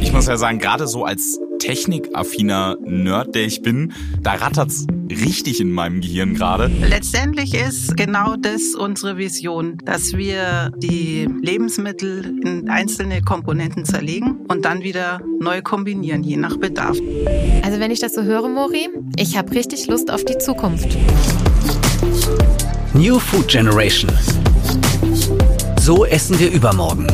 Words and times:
Ich 0.00 0.12
muss 0.12 0.26
ja 0.26 0.36
sagen, 0.36 0.58
gerade 0.58 0.86
so 0.86 1.04
als 1.04 1.38
technikaffiner 1.58 2.76
Nerd, 2.84 3.34
der 3.34 3.44
ich 3.44 3.62
bin, 3.62 3.92
da 4.22 4.34
rattert's 4.34 4.86
richtig 5.10 5.60
in 5.60 5.70
meinem 5.70 6.00
Gehirn 6.00 6.34
gerade. 6.34 6.70
Letztendlich 6.88 7.54
ist 7.54 7.96
genau 7.96 8.36
das 8.36 8.74
unsere 8.74 9.16
Vision, 9.16 9.78
dass 9.84 10.14
wir 10.14 10.70
die 10.76 11.28
Lebensmittel 11.42 12.38
in 12.44 12.68
einzelne 12.68 13.22
Komponenten 13.22 13.84
zerlegen 13.84 14.46
und 14.48 14.64
dann 14.64 14.82
wieder 14.82 15.20
neu 15.40 15.62
kombinieren, 15.62 16.22
je 16.22 16.36
nach 16.36 16.56
Bedarf. 16.56 16.98
Also 17.62 17.80
wenn 17.80 17.90
ich 17.90 18.00
das 18.00 18.14
so 18.14 18.22
höre, 18.22 18.48
Mori, 18.48 18.88
ich 19.16 19.36
habe 19.36 19.50
richtig 19.52 19.86
Lust 19.86 20.10
auf 20.10 20.24
die 20.24 20.38
Zukunft. 20.38 20.96
New 22.94 23.18
Food 23.18 23.48
Generation. 23.48 24.10
So 25.80 26.04
essen 26.04 26.38
wir 26.38 26.50
übermorgen. 26.50 27.06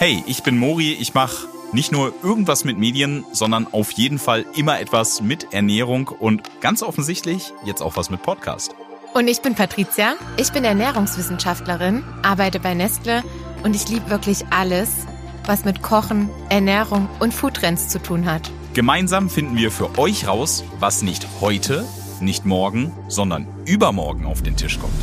Hey, 0.00 0.24
ich 0.26 0.42
bin 0.42 0.56
Mori, 0.56 0.94
ich 0.94 1.12
mache 1.12 1.46
nicht 1.72 1.92
nur 1.92 2.14
irgendwas 2.22 2.64
mit 2.64 2.78
Medien, 2.78 3.22
sondern 3.32 3.66
auf 3.70 3.90
jeden 3.90 4.18
Fall 4.18 4.46
immer 4.56 4.80
etwas 4.80 5.20
mit 5.20 5.52
Ernährung 5.52 6.08
und 6.08 6.62
ganz 6.62 6.82
offensichtlich 6.82 7.52
jetzt 7.66 7.82
auch 7.82 7.98
was 7.98 8.08
mit 8.08 8.22
Podcast. 8.22 8.74
Und 9.12 9.28
ich 9.28 9.42
bin 9.42 9.54
Patricia, 9.54 10.14
ich 10.38 10.52
bin 10.52 10.64
Ernährungswissenschaftlerin, 10.64 12.02
arbeite 12.22 12.60
bei 12.60 12.72
Nestle 12.72 13.22
und 13.62 13.76
ich 13.76 13.90
liebe 13.90 14.08
wirklich 14.08 14.46
alles, 14.48 14.88
was 15.44 15.66
mit 15.66 15.82
Kochen, 15.82 16.30
Ernährung 16.48 17.06
und 17.18 17.34
Foodtrends 17.34 17.88
zu 17.88 18.00
tun 18.00 18.24
hat. 18.24 18.50
Gemeinsam 18.72 19.28
finden 19.28 19.58
wir 19.58 19.70
für 19.70 19.98
euch 19.98 20.26
raus, 20.26 20.64
was 20.78 21.02
nicht 21.02 21.26
heute, 21.42 21.84
nicht 22.20 22.46
morgen, 22.46 22.90
sondern 23.08 23.46
übermorgen 23.66 24.24
auf 24.24 24.40
den 24.40 24.56
Tisch 24.56 24.78
kommt. 24.78 24.94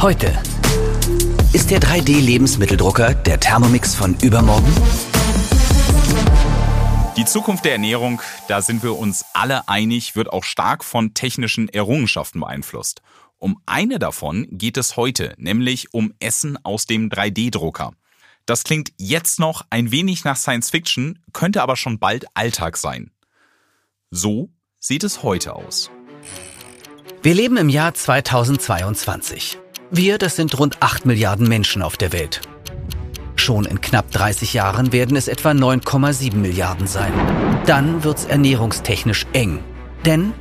Heute 0.00 0.38
ist 1.52 1.70
der 1.70 1.80
3D-Lebensmitteldrucker 1.80 3.14
der 3.14 3.40
Thermomix 3.40 3.94
von 3.94 4.14
übermorgen? 4.22 4.70
Die 7.16 7.24
Zukunft 7.24 7.64
der 7.64 7.72
Ernährung, 7.72 8.20
da 8.48 8.60
sind 8.60 8.82
wir 8.82 8.98
uns 8.98 9.24
alle 9.32 9.66
einig, 9.68 10.14
wird 10.14 10.30
auch 10.30 10.44
stark 10.44 10.84
von 10.84 11.14
technischen 11.14 11.68
Errungenschaften 11.68 12.40
beeinflusst. 12.40 13.00
Um 13.38 13.60
eine 13.66 13.98
davon 13.98 14.46
geht 14.50 14.76
es 14.76 14.96
heute, 14.96 15.34
nämlich 15.38 15.94
um 15.94 16.12
Essen 16.20 16.58
aus 16.64 16.86
dem 16.86 17.08
3D-Drucker. 17.08 17.92
Das 18.44 18.62
klingt 18.64 18.92
jetzt 18.98 19.40
noch 19.40 19.62
ein 19.70 19.90
wenig 19.90 20.24
nach 20.24 20.36
Science 20.36 20.70
Fiction, 20.70 21.18
könnte 21.32 21.62
aber 21.62 21.76
schon 21.76 21.98
bald 21.98 22.26
Alltag 22.34 22.76
sein. 22.76 23.10
So 24.10 24.50
sieht 24.78 25.02
es 25.02 25.22
heute 25.22 25.54
aus. 25.54 25.90
Wir 27.22 27.34
leben 27.34 27.56
im 27.56 27.68
Jahr 27.68 27.94
2022. 27.94 29.58
Wir, 29.90 30.18
das 30.18 30.36
sind 30.36 30.58
rund 30.58 30.82
8 30.82 31.06
Milliarden 31.06 31.48
Menschen 31.48 31.80
auf 31.80 31.96
der 31.96 32.12
Welt. 32.12 32.42
Schon 33.36 33.64
in 33.64 33.80
knapp 33.80 34.10
30 34.10 34.52
Jahren 34.52 34.92
werden 34.92 35.16
es 35.16 35.28
etwa 35.28 35.52
9,7 35.52 36.34
Milliarden 36.34 36.86
sein. 36.86 37.12
Dann 37.64 38.04
wird's 38.04 38.26
ernährungstechnisch 38.26 39.24
eng. 39.32 39.60
Denn 40.04 40.34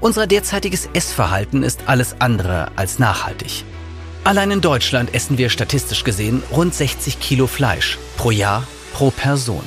unser 0.00 0.26
derzeitiges 0.26 0.88
Essverhalten 0.92 1.62
ist 1.62 1.84
alles 1.86 2.16
andere 2.18 2.72
als 2.76 2.98
nachhaltig. 2.98 3.64
Allein 4.24 4.50
in 4.50 4.60
Deutschland 4.60 5.14
essen 5.14 5.38
wir 5.38 5.48
statistisch 5.48 6.04
gesehen 6.04 6.42
rund 6.52 6.74
60 6.74 7.20
Kilo 7.20 7.46
Fleisch 7.46 7.98
pro 8.18 8.30
Jahr 8.30 8.66
pro 8.92 9.10
Person. 9.10 9.64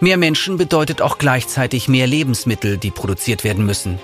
Mehr 0.00 0.16
Menschen 0.16 0.56
bedeutet 0.56 1.00
auch 1.00 1.18
gleichzeitig 1.18 1.86
mehr 1.88 2.08
Lebensmittel, 2.08 2.78
die 2.78 2.90
produziert 2.90 3.44
werden 3.44 3.64
müssen. 3.64 4.00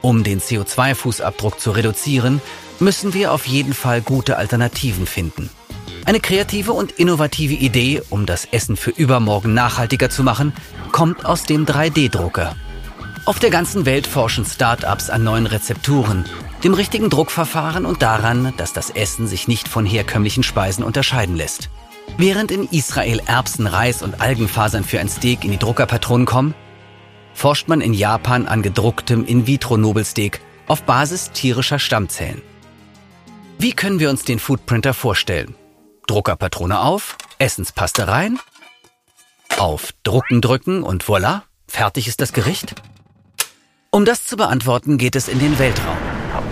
Um 0.00 0.22
den 0.22 0.40
CO2-Fußabdruck 0.40 1.58
zu 1.58 1.72
reduzieren, 1.72 2.40
müssen 2.80 3.14
wir 3.14 3.32
auf 3.32 3.46
jeden 3.46 3.74
Fall 3.74 4.00
gute 4.00 4.36
Alternativen 4.36 5.06
finden. 5.06 5.50
Eine 6.04 6.20
kreative 6.20 6.72
und 6.72 6.92
innovative 6.92 7.54
Idee, 7.54 8.02
um 8.10 8.26
das 8.26 8.46
Essen 8.50 8.76
für 8.76 8.90
übermorgen 8.90 9.54
nachhaltiger 9.54 10.10
zu 10.10 10.22
machen, 10.22 10.52
kommt 10.92 11.24
aus 11.24 11.44
dem 11.44 11.64
3D-Drucker. 11.64 12.54
Auf 13.24 13.38
der 13.38 13.48
ganzen 13.48 13.86
Welt 13.86 14.06
forschen 14.06 14.44
Start-ups 14.44 15.08
an 15.08 15.24
neuen 15.24 15.46
Rezepturen, 15.46 16.26
dem 16.62 16.74
richtigen 16.74 17.08
Druckverfahren 17.08 17.86
und 17.86 18.02
daran, 18.02 18.52
dass 18.58 18.74
das 18.74 18.90
Essen 18.90 19.26
sich 19.26 19.48
nicht 19.48 19.66
von 19.66 19.86
herkömmlichen 19.86 20.42
Speisen 20.42 20.84
unterscheiden 20.84 21.36
lässt. 21.36 21.70
Während 22.18 22.50
in 22.50 22.68
Israel 22.70 23.22
Erbsen, 23.24 23.66
Reis 23.66 24.02
und 24.02 24.20
Algenfasern 24.20 24.84
für 24.84 25.00
ein 25.00 25.08
Steak 25.08 25.44
in 25.44 25.52
die 25.52 25.58
Druckerpatronen 25.58 26.26
kommen, 26.26 26.54
forscht 27.32 27.66
man 27.66 27.80
in 27.80 27.94
Japan 27.94 28.46
an 28.46 28.60
gedrucktem 28.60 29.24
In-vitro-Nobelsteak 29.24 30.40
auf 30.66 30.82
Basis 30.82 31.30
tierischer 31.32 31.78
Stammzellen. 31.78 32.42
Wie 33.64 33.72
können 33.72 33.98
wir 33.98 34.10
uns 34.10 34.24
den 34.24 34.38
Foodprinter 34.38 34.92
vorstellen? 34.92 35.54
Druckerpatrone 36.06 36.80
auf, 36.80 37.16
Essenspaste 37.38 38.08
rein, 38.08 38.38
auf 39.56 39.94
Drucken 40.02 40.42
drücken 40.42 40.82
und 40.82 41.02
voilà, 41.02 41.44
fertig 41.66 42.06
ist 42.06 42.20
das 42.20 42.34
Gericht? 42.34 42.74
Um 43.90 44.04
das 44.04 44.26
zu 44.26 44.36
beantworten, 44.36 44.98
geht 44.98 45.16
es 45.16 45.28
in 45.28 45.38
den 45.38 45.58
Weltraum. 45.58 45.96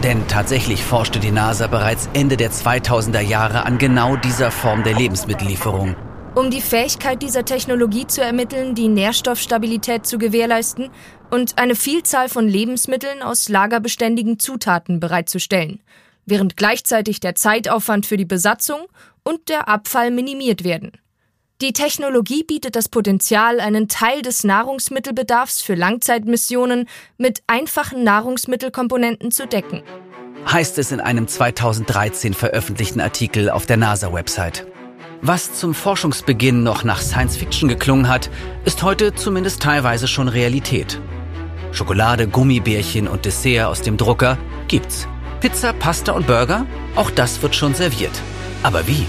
Denn 0.02 0.26
tatsächlich 0.26 0.82
forschte 0.82 1.20
die 1.20 1.32
NASA 1.32 1.66
bereits 1.66 2.08
Ende 2.14 2.38
der 2.38 2.50
2000er 2.50 3.20
Jahre 3.20 3.66
an 3.66 3.76
genau 3.76 4.16
dieser 4.16 4.50
Form 4.50 4.82
der 4.82 4.94
Lebensmittellieferung. 4.94 5.94
Um 6.34 6.50
die 6.50 6.62
Fähigkeit 6.62 7.20
dieser 7.20 7.44
Technologie 7.44 8.06
zu 8.06 8.22
ermitteln, 8.22 8.74
die 8.74 8.88
Nährstoffstabilität 8.88 10.06
zu 10.06 10.16
gewährleisten 10.16 10.88
und 11.30 11.58
eine 11.58 11.74
Vielzahl 11.74 12.30
von 12.30 12.48
Lebensmitteln 12.48 13.20
aus 13.20 13.50
lagerbeständigen 13.50 14.38
Zutaten 14.38 14.98
bereitzustellen– 14.98 15.82
während 16.26 16.56
gleichzeitig 16.56 17.20
der 17.20 17.34
Zeitaufwand 17.34 18.06
für 18.06 18.16
die 18.16 18.24
Besatzung 18.24 18.86
und 19.22 19.48
der 19.48 19.68
Abfall 19.68 20.10
minimiert 20.10 20.64
werden. 20.64 20.92
Die 21.60 21.72
Technologie 21.72 22.42
bietet 22.42 22.74
das 22.74 22.88
Potenzial, 22.88 23.60
einen 23.60 23.86
Teil 23.86 24.22
des 24.22 24.42
Nahrungsmittelbedarfs 24.42 25.62
für 25.62 25.74
Langzeitmissionen 25.74 26.88
mit 27.18 27.42
einfachen 27.46 28.02
Nahrungsmittelkomponenten 28.02 29.30
zu 29.30 29.46
decken. 29.46 29.82
Heißt 30.50 30.76
es 30.78 30.90
in 30.90 31.00
einem 31.00 31.28
2013 31.28 32.34
veröffentlichten 32.34 33.00
Artikel 33.00 33.48
auf 33.48 33.66
der 33.66 33.76
NASA-Website. 33.76 34.66
Was 35.20 35.54
zum 35.54 35.72
Forschungsbeginn 35.72 36.64
noch 36.64 36.82
nach 36.82 37.00
Science 37.00 37.36
Fiction 37.36 37.68
geklungen 37.68 38.08
hat, 38.08 38.28
ist 38.64 38.82
heute 38.82 39.14
zumindest 39.14 39.62
teilweise 39.62 40.08
schon 40.08 40.26
Realität. 40.26 41.00
Schokolade, 41.70 42.26
Gummibärchen 42.26 43.06
und 43.06 43.24
Dessert 43.24 43.66
aus 43.66 43.82
dem 43.82 43.96
Drucker 43.96 44.36
gibt's. 44.66 45.06
Pizza, 45.42 45.72
Pasta 45.72 46.12
und 46.12 46.28
Burger? 46.28 46.66
Auch 46.94 47.10
das 47.10 47.42
wird 47.42 47.56
schon 47.56 47.74
serviert. 47.74 48.12
Aber 48.62 48.86
wie? 48.86 49.04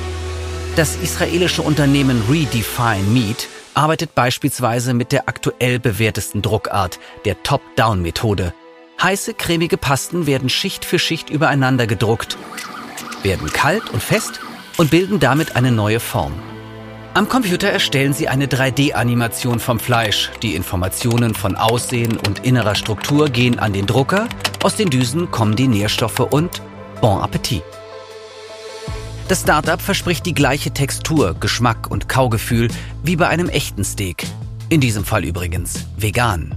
Das 0.76 0.96
israelische 0.96 1.62
Unternehmen 1.62 2.24
Redefine 2.28 3.04
Meat 3.04 3.48
arbeitet 3.76 4.16
beispielsweise 4.16 4.96
mit 4.96 5.12
der 5.12 5.30
aktuell 5.30 5.78
bewährtesten 5.78 6.42
Druckart, 6.42 7.00
der 7.26 7.44
Top-Down-Methode. 7.44 8.52
Heiße, 9.00 9.36
cremige 9.36 9.78
Pasten 9.78 10.26
werden 10.26 10.50
Schicht 10.50 10.86
für 10.86 10.98
Schicht 10.98 11.30
übereinander 11.30 11.86
gedruckt, 11.86 12.36
werden 13.22 13.54
kalt 13.54 13.92
und 13.92 14.02
fest 14.02 14.40
und 14.78 14.90
bilden 14.90 15.20
damit 15.20 15.56
eine 15.56 15.72
neue 15.72 16.00
Form. 16.00 16.34
Am 17.16 17.30
Computer 17.30 17.70
erstellen 17.70 18.12
Sie 18.14 18.28
eine 18.28 18.48
3D-Animation 18.48 19.60
vom 19.60 19.80
Fleisch. 19.80 20.32
Die 20.42 20.56
Informationen 20.56 21.36
von 21.36 21.56
Aussehen 21.56 22.18
und 22.18 22.44
innerer 22.44 22.74
Struktur 22.74 23.30
gehen 23.30 23.60
an 23.60 23.72
den 23.72 23.86
Drucker, 23.86 24.28
aus 24.64 24.78
den 24.78 24.90
Düsen 24.90 25.30
kommen 25.30 25.56
die 25.56 25.68
Nährstoffe 25.68 26.22
und 26.22 26.64
Bon 27.02 27.22
Appetit. 27.22 27.62
Das 29.28 29.42
Startup 29.42 29.80
verspricht 29.80 30.26
die 30.26 30.34
gleiche 30.34 30.72
Textur, 30.72 31.36
Geschmack 31.40 31.92
und 31.92 32.10
Kaugefühl 32.10 32.70
wie 33.04 33.16
bei 33.16 33.28
einem 33.28 33.48
echten 33.48 33.84
Steak. 33.84 34.26
In 34.70 34.82
diesem 34.82 35.06
Fall 35.06 35.24
übrigens 35.24 35.86
vegan. 35.96 36.56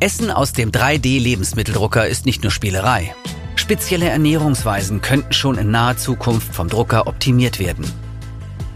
Essen 0.00 0.30
aus 0.30 0.52
dem 0.52 0.70
3D-Lebensmitteldrucker 0.70 2.06
ist 2.06 2.26
nicht 2.26 2.42
nur 2.42 2.52
Spielerei. 2.52 3.14
Spezielle 3.56 4.10
Ernährungsweisen 4.10 5.00
könnten 5.00 5.32
schon 5.32 5.56
in 5.56 5.70
naher 5.70 5.96
Zukunft 5.96 6.54
vom 6.54 6.68
Drucker 6.68 7.06
optimiert 7.06 7.58
werden. 7.58 7.90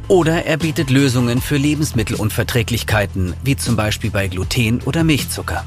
Oder 0.08 0.46
er 0.46 0.56
bietet 0.56 0.88
Lösungen 0.88 1.38
für 1.38 1.58
Lebensmittelunverträglichkeiten, 1.58 3.34
wie 3.44 3.56
zum 3.56 3.76
Beispiel 3.76 4.10
bei 4.10 4.26
Gluten 4.28 4.80
oder 4.80 5.04
Milchzucker. 5.04 5.66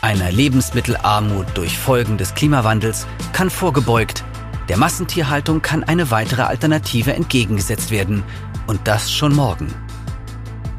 Einer 0.00 0.30
Lebensmittelarmut 0.30 1.46
durch 1.54 1.76
Folgen 1.76 2.16
des 2.16 2.34
Klimawandels 2.34 3.08
kann 3.32 3.50
vorgebeugt, 3.50 4.24
der 4.68 4.76
Massentierhaltung 4.76 5.62
kann 5.62 5.82
eine 5.82 6.12
weitere 6.12 6.42
Alternative 6.42 7.12
entgegengesetzt 7.12 7.90
werden 7.90 8.22
und 8.68 8.80
das 8.84 9.12
schon 9.12 9.34
morgen. 9.34 9.66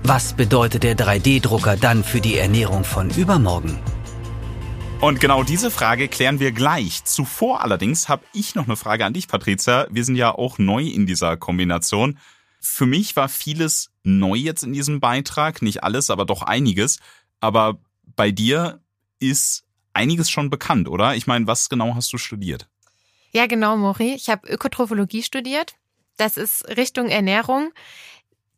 Was 0.04 0.32
bedeutet 0.34 0.84
der 0.84 0.96
3D-Drucker 0.96 1.76
dann 1.76 2.06
für 2.06 2.22
die 2.22 2.38
Ernährung 2.38 2.86
von 2.86 3.10
übermorgen? 3.10 3.78
Und 5.02 5.20
genau 5.20 5.44
diese 5.44 5.72
Frage 5.72 6.08
klären 6.08 6.40
wir 6.40 6.54
gleich. 6.54 7.04
Zuvor 7.04 7.62
allerdings 7.64 8.08
habe 8.08 8.24
ich 8.34 8.56
noch 8.56 8.66
eine 8.66 8.78
Frage 8.78 9.04
an 9.04 9.14
dich, 9.14 9.28
Patricia. 9.28 9.88
Wir 9.92 10.06
sind 10.06 10.16
ja 10.16 10.34
auch 10.34 10.58
neu 10.58 10.84
in 10.84 11.06
dieser 11.06 11.36
Kombination. 11.36 12.18
Für 12.62 12.86
mich 12.86 13.16
war 13.16 13.28
vieles 13.28 13.92
neu 14.04 14.36
jetzt 14.36 14.64
in 14.64 14.72
diesem 14.72 15.00
Beitrag, 15.00 15.62
nicht 15.62 15.84
alles, 15.84 16.10
aber 16.10 16.26
doch 16.26 16.44
einiges. 16.44 17.00
Aber 17.40 17.80
bei 18.16 18.32
dir 18.32 18.80
ist 19.20 19.66
einiges 19.94 20.30
schon 20.30 20.50
bekannt, 20.50 20.88
oder? 20.88 21.16
Ich 21.16 21.28
meine, 21.28 21.48
was 21.48 21.70
genau 21.70 21.96
hast 21.96 22.14
du 22.14 22.18
studiert? 22.18 22.68
Ja, 23.32 23.48
genau, 23.48 23.78
Mori. 23.78 24.14
Ich 24.14 24.30
habe 24.30 24.48
Ökotrophologie 24.48 25.24
studiert. 25.24 25.76
das 26.18 26.38
ist 26.38 26.68
Richtung 26.78 27.08
Ernährung. 27.10 27.72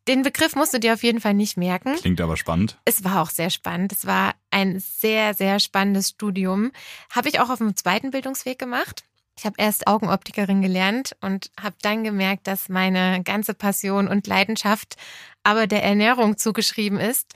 Den 0.10 0.22
Begriff 0.22 0.56
musst 0.56 0.74
du 0.74 0.80
dir 0.80 0.94
auf 0.94 1.04
jeden 1.04 1.22
Fall 1.22 1.34
nicht 1.34 1.56
merken. 1.56 1.96
Klingt 1.96 2.20
aber 2.20 2.36
spannend. 2.36 2.78
Es 2.84 3.06
war 3.06 3.22
auch 3.22 3.30
sehr 3.30 3.50
spannend. 3.50 3.94
Es 3.94 4.06
war 4.06 4.36
ein 4.52 4.82
sehr, 4.82 5.34
sehr 5.34 5.60
spannendes 5.62 6.10
Studium. 6.10 6.74
Habe 7.10 7.30
ich 7.30 7.40
auch 7.40 7.50
auf 7.50 7.60
dem 7.60 7.76
zweiten 7.78 8.12
Bildungsweg 8.12 8.60
gemacht. 8.60 9.06
Ich 9.38 9.46
habe 9.46 9.56
erst 9.58 9.88
Augenoptikerin 9.88 10.62
gelernt 10.62 11.16
und 11.22 11.52
habe 11.60 11.76
dann 11.82 12.04
gemerkt, 12.04 12.48
dass 12.48 12.70
meine 12.70 13.24
ganze 13.24 13.54
Passion 13.54 14.08
und 14.08 14.28
Leidenschaft 14.28 14.96
aber 15.44 15.68
der 15.68 15.84
Ernährung 15.84 16.38
zugeschrieben 16.38 17.00
ist. 17.00 17.34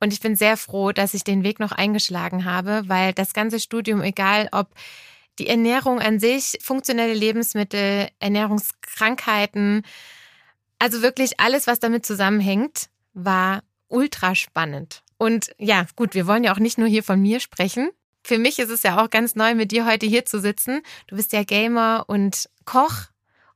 Und 0.00 0.12
ich 0.12 0.20
bin 0.20 0.36
sehr 0.36 0.56
froh, 0.56 0.92
dass 0.92 1.14
ich 1.14 1.24
den 1.24 1.42
Weg 1.42 1.58
noch 1.58 1.72
eingeschlagen 1.72 2.44
habe, 2.44 2.82
weil 2.86 3.12
das 3.12 3.32
ganze 3.32 3.58
Studium, 3.58 4.02
egal 4.02 4.48
ob 4.52 4.68
die 5.38 5.48
Ernährung 5.48 6.00
an 6.00 6.20
sich, 6.20 6.58
funktionelle 6.60 7.14
Lebensmittel, 7.14 8.08
Ernährungskrankheiten, 8.20 9.82
also 10.78 11.02
wirklich 11.02 11.40
alles, 11.40 11.66
was 11.66 11.80
damit 11.80 12.06
zusammenhängt, 12.06 12.88
war 13.14 13.62
ultra 13.88 14.34
spannend. 14.34 15.02
Und 15.16 15.50
ja, 15.58 15.86
gut, 15.96 16.14
wir 16.14 16.26
wollen 16.26 16.44
ja 16.44 16.52
auch 16.52 16.60
nicht 16.60 16.78
nur 16.78 16.86
hier 16.86 17.02
von 17.02 17.20
mir 17.20 17.40
sprechen. 17.40 17.90
Für 18.28 18.36
mich 18.36 18.58
ist 18.58 18.68
es 18.68 18.82
ja 18.82 19.02
auch 19.02 19.08
ganz 19.08 19.36
neu, 19.36 19.54
mit 19.54 19.72
dir 19.72 19.86
heute 19.86 20.04
hier 20.04 20.26
zu 20.26 20.38
sitzen. 20.38 20.82
Du 21.06 21.16
bist 21.16 21.32
ja 21.32 21.44
Gamer 21.44 22.04
und 22.08 22.50
Koch 22.66 23.06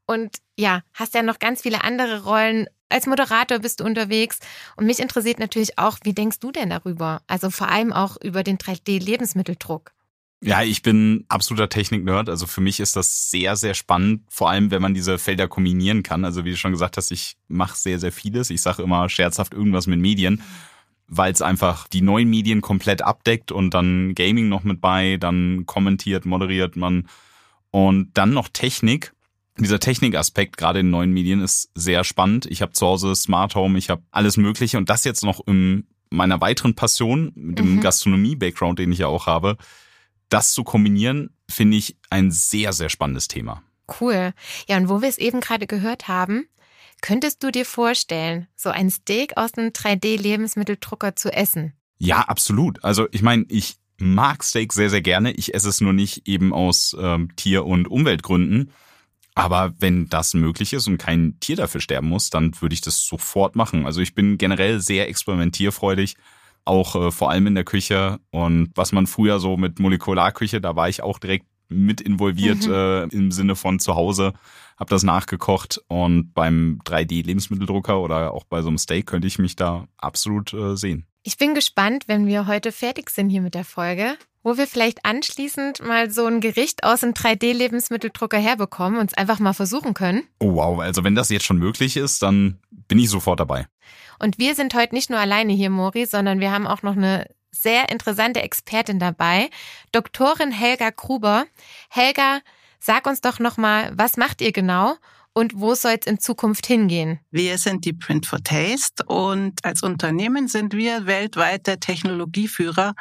und 0.06 0.38
ja, 0.56 0.80
hast 0.94 1.14
ja 1.14 1.20
noch 1.20 1.38
ganz 1.38 1.60
viele 1.60 1.84
andere 1.84 2.24
Rollen. 2.24 2.68
Als 2.88 3.06
Moderator 3.06 3.58
bist 3.58 3.80
du 3.80 3.84
unterwegs. 3.84 4.38
Und 4.76 4.86
mich 4.86 4.98
interessiert 4.98 5.40
natürlich 5.40 5.78
auch, 5.78 5.98
wie 6.04 6.14
denkst 6.14 6.38
du 6.38 6.52
denn 6.52 6.70
darüber? 6.70 7.20
Also 7.26 7.50
vor 7.50 7.68
allem 7.68 7.92
auch 7.92 8.16
über 8.22 8.42
den 8.42 8.56
3D-Lebensmitteldruck. 8.56 9.92
Ja, 10.40 10.62
ich 10.62 10.80
bin 10.80 11.26
absoluter 11.28 11.68
Technik-Nerd. 11.68 12.30
Also 12.30 12.46
für 12.46 12.62
mich 12.62 12.80
ist 12.80 12.96
das 12.96 13.30
sehr, 13.30 13.56
sehr 13.56 13.74
spannend, 13.74 14.22
vor 14.30 14.48
allem 14.48 14.70
wenn 14.70 14.80
man 14.80 14.94
diese 14.94 15.18
Felder 15.18 15.48
kombinieren 15.48 16.02
kann. 16.02 16.24
Also 16.24 16.46
wie 16.46 16.52
du 16.52 16.56
schon 16.56 16.72
gesagt 16.72 16.96
hast, 16.96 17.10
ich 17.10 17.36
mache 17.46 17.76
sehr, 17.76 17.98
sehr 17.98 18.10
vieles. 18.10 18.48
Ich 18.48 18.62
sage 18.62 18.82
immer 18.82 19.06
scherzhaft 19.10 19.52
irgendwas 19.52 19.86
mit 19.86 20.00
Medien, 20.00 20.42
weil 21.08 21.32
es 21.32 21.42
einfach 21.42 21.88
die 21.88 22.02
neuen 22.02 22.30
Medien 22.30 22.60
komplett 22.60 23.02
abdeckt 23.02 23.52
und 23.52 23.74
dann 23.74 24.14
Gaming 24.14 24.48
noch 24.48 24.64
mit 24.64 24.80
bei, 24.80 25.16
dann 25.18 25.66
kommentiert, 25.66 26.24
moderiert 26.24 26.76
man 26.76 27.08
und 27.70 28.10
dann 28.14 28.32
noch 28.32 28.48
Technik. 28.48 29.12
Dieser 29.58 29.80
Technikaspekt 29.80 30.56
gerade 30.56 30.80
in 30.80 30.90
neuen 30.90 31.12
Medien 31.12 31.40
ist 31.40 31.70
sehr 31.74 32.04
spannend. 32.04 32.46
Ich 32.46 32.62
habe 32.62 32.72
zu 32.72 32.86
Hause 32.86 33.14
Smart 33.14 33.54
Home, 33.54 33.78
ich 33.78 33.90
habe 33.90 34.02
alles 34.10 34.36
Mögliche 34.36 34.78
und 34.78 34.88
das 34.88 35.04
jetzt 35.04 35.24
noch 35.24 35.46
in 35.46 35.86
meiner 36.08 36.40
weiteren 36.40 36.74
Passion, 36.74 37.32
mit 37.34 37.58
dem 37.58 37.76
mhm. 37.76 37.80
Gastronomie-Background, 37.80 38.78
den 38.78 38.92
ich 38.92 38.98
ja 38.98 39.06
auch 39.08 39.26
habe, 39.26 39.56
das 40.28 40.52
zu 40.52 40.64
kombinieren, 40.64 41.30
finde 41.48 41.76
ich 41.76 41.96
ein 42.10 42.30
sehr, 42.30 42.72
sehr 42.72 42.88
spannendes 42.88 43.28
Thema. 43.28 43.62
Cool. 44.00 44.32
Ja, 44.68 44.76
und 44.76 44.88
wo 44.88 45.02
wir 45.02 45.08
es 45.08 45.18
eben 45.18 45.40
gerade 45.40 45.66
gehört 45.66 46.08
haben, 46.08 46.46
könntest 47.02 47.42
du 47.42 47.50
dir 47.50 47.66
vorstellen, 47.66 48.48
so 48.56 48.70
ein 48.70 48.90
Steak 48.90 49.36
aus 49.36 49.54
einem 49.54 49.68
3D-Lebensmitteldrucker 49.70 51.14
zu 51.14 51.30
essen? 51.30 51.74
Ja, 51.98 52.20
absolut. 52.20 52.82
Also 52.82 53.06
ich 53.12 53.22
meine, 53.22 53.44
ich 53.48 53.76
mag 53.98 54.42
Steak 54.42 54.72
sehr, 54.72 54.88
sehr 54.88 55.02
gerne. 55.02 55.32
Ich 55.32 55.54
esse 55.54 55.68
es 55.68 55.80
nur 55.80 55.92
nicht 55.92 56.26
eben 56.26 56.54
aus 56.54 56.96
ähm, 56.98 57.36
Tier- 57.36 57.66
und 57.66 57.86
Umweltgründen. 57.88 58.70
Aber 59.34 59.74
wenn 59.78 60.08
das 60.08 60.34
möglich 60.34 60.72
ist 60.72 60.88
und 60.88 60.98
kein 60.98 61.38
Tier 61.40 61.56
dafür 61.56 61.80
sterben 61.80 62.08
muss, 62.08 62.30
dann 62.30 62.52
würde 62.60 62.74
ich 62.74 62.80
das 62.80 63.06
sofort 63.06 63.56
machen. 63.56 63.86
Also 63.86 64.00
ich 64.00 64.14
bin 64.14 64.38
generell 64.38 64.80
sehr 64.80 65.08
experimentierfreudig 65.08 66.16
auch 66.64 66.94
äh, 66.94 67.10
vor 67.10 67.30
allem 67.30 67.46
in 67.46 67.54
der 67.54 67.64
Küche. 67.64 68.20
Und 68.30 68.70
was 68.74 68.92
man 68.92 69.06
früher 69.06 69.38
so 69.38 69.56
mit 69.56 69.78
Molekularküche, 69.78 70.60
da 70.60 70.76
war 70.76 70.88
ich 70.88 71.02
auch 71.02 71.18
direkt 71.18 71.46
mit 71.68 72.00
involviert 72.00 72.66
mhm. 72.66 72.72
äh, 72.72 73.02
im 73.04 73.32
Sinne 73.32 73.56
von 73.56 73.78
zu 73.78 73.94
Hause, 73.94 74.34
habe 74.76 74.90
das 74.90 75.02
nachgekocht 75.02 75.80
und 75.88 76.32
beim 76.34 76.80
3D-Lebensmitteldrucker 76.84 78.00
oder 78.00 78.32
auch 78.32 78.44
bei 78.44 78.62
so 78.62 78.68
einem 78.68 78.78
Steak 78.78 79.06
könnte 79.06 79.28
ich 79.28 79.38
mich 79.38 79.56
da 79.56 79.86
absolut 79.96 80.52
äh, 80.52 80.76
sehen. 80.76 81.06
Ich 81.22 81.38
bin 81.38 81.54
gespannt, 81.54 82.04
wenn 82.08 82.26
wir 82.26 82.46
heute 82.46 82.72
fertig 82.72 83.10
sind 83.10 83.30
hier 83.30 83.42
mit 83.42 83.54
der 83.54 83.64
Folge, 83.64 84.16
wo 84.42 84.56
wir 84.56 84.66
vielleicht 84.66 85.04
anschließend 85.04 85.86
mal 85.86 86.10
so 86.10 86.26
ein 86.26 86.40
Gericht 86.40 86.82
aus 86.82 87.04
einem 87.04 87.12
3D-Lebensmitteldrucker 87.12 88.38
herbekommen 88.38 88.98
und 88.98 89.10
es 89.12 89.16
einfach 89.16 89.38
mal 89.38 89.52
versuchen 89.52 89.94
können. 89.94 90.24
Oh 90.40 90.54
wow, 90.54 90.80
also 90.80 91.04
wenn 91.04 91.14
das 91.14 91.30
jetzt 91.30 91.44
schon 91.44 91.58
möglich 91.58 91.96
ist, 91.96 92.22
dann 92.22 92.58
bin 92.70 92.98
ich 92.98 93.08
sofort 93.08 93.38
dabei. 93.38 93.66
Und 94.18 94.38
wir 94.38 94.54
sind 94.54 94.74
heute 94.74 94.94
nicht 94.94 95.10
nur 95.10 95.18
alleine 95.18 95.52
hier, 95.52 95.70
Mori, 95.70 96.06
sondern 96.06 96.40
wir 96.40 96.50
haben 96.50 96.66
auch 96.66 96.82
noch 96.82 96.96
eine 96.96 97.26
sehr 97.52 97.90
interessante 97.90 98.42
Expertin 98.42 98.98
dabei, 98.98 99.50
Doktorin 99.92 100.50
Helga 100.50 100.90
Gruber. 100.90 101.44
Helga, 101.90 102.40
sag 102.82 103.06
uns 103.06 103.20
doch 103.20 103.38
nochmal, 103.38 103.92
was 103.94 104.16
macht 104.16 104.40
ihr 104.40 104.52
genau 104.52 104.96
und 105.34 105.52
wo 105.54 105.74
soll 105.74 105.96
es 106.00 106.06
in 106.06 106.18
Zukunft 106.18 106.66
hingehen? 106.66 107.20
Wir 107.30 107.56
sind 107.56 107.84
die 107.84 107.92
Print 107.92 108.26
for 108.26 108.42
Taste 108.42 109.04
und 109.06 109.64
als 109.64 109.82
Unternehmen 109.82 110.48
sind 110.48 110.74
wir 110.74 111.06
weltweit 111.06 111.66
der 111.68 111.78
Technologieführer, 111.78 112.94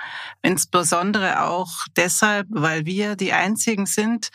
insbesondere 0.43 1.45
auch 1.45 1.71
deshalb, 1.95 2.47
weil 2.51 2.85
wir 2.85 3.15
die 3.15 3.33
einzigen 3.33 3.87
sind, 3.87 4.29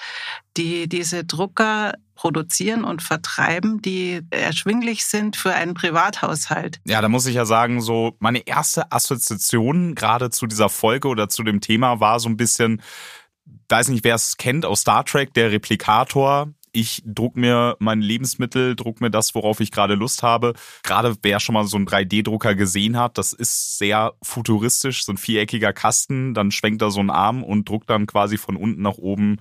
die 0.56 0.88
diese 0.88 1.24
Drucker 1.24 1.94
produzieren 2.16 2.82
und 2.82 3.02
vertreiben, 3.02 3.80
die 3.82 4.22
erschwinglich 4.30 5.04
sind 5.04 5.36
für 5.36 5.54
einen 5.54 5.74
Privathaushalt. 5.74 6.80
Ja, 6.86 7.00
da 7.00 7.08
muss 7.08 7.26
ich 7.26 7.36
ja 7.36 7.44
sagen, 7.44 7.80
so 7.82 8.16
meine 8.18 8.46
erste 8.46 8.90
Assoziation 8.90 9.94
gerade 9.94 10.30
zu 10.30 10.46
dieser 10.46 10.70
Folge 10.70 11.08
oder 11.08 11.28
zu 11.28 11.44
dem 11.44 11.60
Thema 11.60 12.00
war 12.00 12.18
so 12.18 12.28
ein 12.28 12.38
bisschen, 12.38 12.82
weiß 13.68 13.88
nicht, 13.88 14.04
wer 14.04 14.14
es 14.14 14.36
kennt 14.36 14.64
aus 14.64 14.80
Star 14.82 15.04
Trek, 15.04 15.34
der 15.34 15.50
Replikator, 15.50 16.48
ich 16.76 17.02
druck 17.06 17.36
mir 17.36 17.76
mein 17.78 18.02
Lebensmittel, 18.02 18.76
druck 18.76 19.00
mir 19.00 19.10
das, 19.10 19.34
worauf 19.34 19.60
ich 19.60 19.70
gerade 19.70 19.94
Lust 19.94 20.22
habe. 20.22 20.52
Gerade 20.82 21.16
wer 21.22 21.40
schon 21.40 21.54
mal 21.54 21.64
so 21.64 21.78
einen 21.78 21.86
3D-Drucker 21.86 22.54
gesehen 22.54 22.98
hat, 22.98 23.16
das 23.16 23.32
ist 23.32 23.78
sehr 23.78 24.12
futuristisch, 24.22 25.04
so 25.04 25.12
ein 25.12 25.16
viereckiger 25.16 25.72
Kasten, 25.72 26.34
dann 26.34 26.50
schwenkt 26.50 26.82
er 26.82 26.90
so 26.90 27.00
einen 27.00 27.08
Arm 27.08 27.42
und 27.42 27.68
druckt 27.68 27.88
dann 27.88 28.06
quasi 28.06 28.36
von 28.36 28.56
unten 28.56 28.82
nach 28.82 28.98
oben 28.98 29.38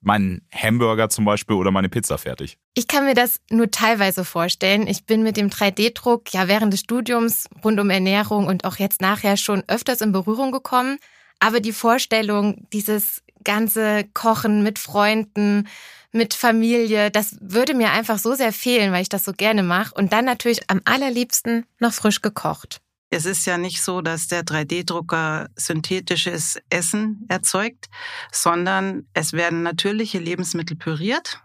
meinen 0.00 0.44
Hamburger 0.52 1.08
zum 1.08 1.24
Beispiel 1.24 1.54
oder 1.54 1.70
meine 1.70 1.88
Pizza 1.88 2.18
fertig. 2.18 2.58
Ich 2.74 2.88
kann 2.88 3.04
mir 3.04 3.14
das 3.14 3.38
nur 3.48 3.70
teilweise 3.70 4.24
vorstellen. 4.24 4.88
Ich 4.88 5.06
bin 5.06 5.22
mit 5.22 5.36
dem 5.36 5.50
3D-Druck 5.50 6.34
ja 6.34 6.48
während 6.48 6.72
des 6.72 6.80
Studiums 6.80 7.46
rund 7.62 7.78
um 7.78 7.90
Ernährung 7.90 8.48
und 8.48 8.64
auch 8.64 8.76
jetzt 8.76 9.00
nachher 9.00 9.36
schon 9.36 9.62
öfters 9.68 10.00
in 10.00 10.10
Berührung 10.10 10.50
gekommen. 10.50 10.98
Aber 11.38 11.60
die 11.60 11.72
Vorstellung, 11.72 12.66
dieses 12.72 13.22
ganze 13.44 14.04
Kochen 14.14 14.62
mit 14.62 14.78
Freunden, 14.78 15.68
mit 16.12 16.34
Familie, 16.34 17.10
das 17.10 17.36
würde 17.40 17.74
mir 17.74 17.90
einfach 17.90 18.18
so 18.18 18.34
sehr 18.34 18.52
fehlen, 18.52 18.92
weil 18.92 19.02
ich 19.02 19.08
das 19.08 19.24
so 19.24 19.32
gerne 19.32 19.62
mache. 19.62 19.94
Und 19.94 20.12
dann 20.12 20.24
natürlich 20.24 20.68
am 20.68 20.80
allerliebsten 20.84 21.64
noch 21.78 21.92
frisch 21.92 22.20
gekocht. 22.20 22.80
Es 23.10 23.26
ist 23.26 23.46
ja 23.46 23.58
nicht 23.58 23.82
so, 23.82 24.00
dass 24.00 24.28
der 24.28 24.42
3D-Drucker 24.42 25.48
synthetisches 25.54 26.58
Essen 26.70 27.26
erzeugt, 27.28 27.88
sondern 28.30 29.06
es 29.12 29.34
werden 29.34 29.62
natürliche 29.62 30.18
Lebensmittel 30.18 30.76
püriert 30.76 31.42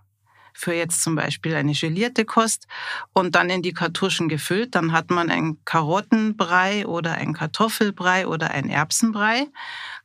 für 0.57 0.73
jetzt 0.73 1.03
zum 1.03 1.15
Beispiel 1.15 1.53
eine 1.53 1.73
gelierte 1.73 2.25
Kost 2.25 2.67
und 3.13 3.35
dann 3.35 3.51
in 3.51 3.61
die 3.61 3.73
Kartuschen 3.73 4.27
gefüllt. 4.27 4.73
Dann 4.73 4.91
hat 4.91 5.11
man 5.11 5.29
einen 5.29 5.63
Karottenbrei 5.65 6.87
oder 6.87 7.13
einen 7.13 7.33
Kartoffelbrei 7.33 8.27
oder 8.27 8.49
einen 8.49 8.69
Erbsenbrei, 8.69 9.47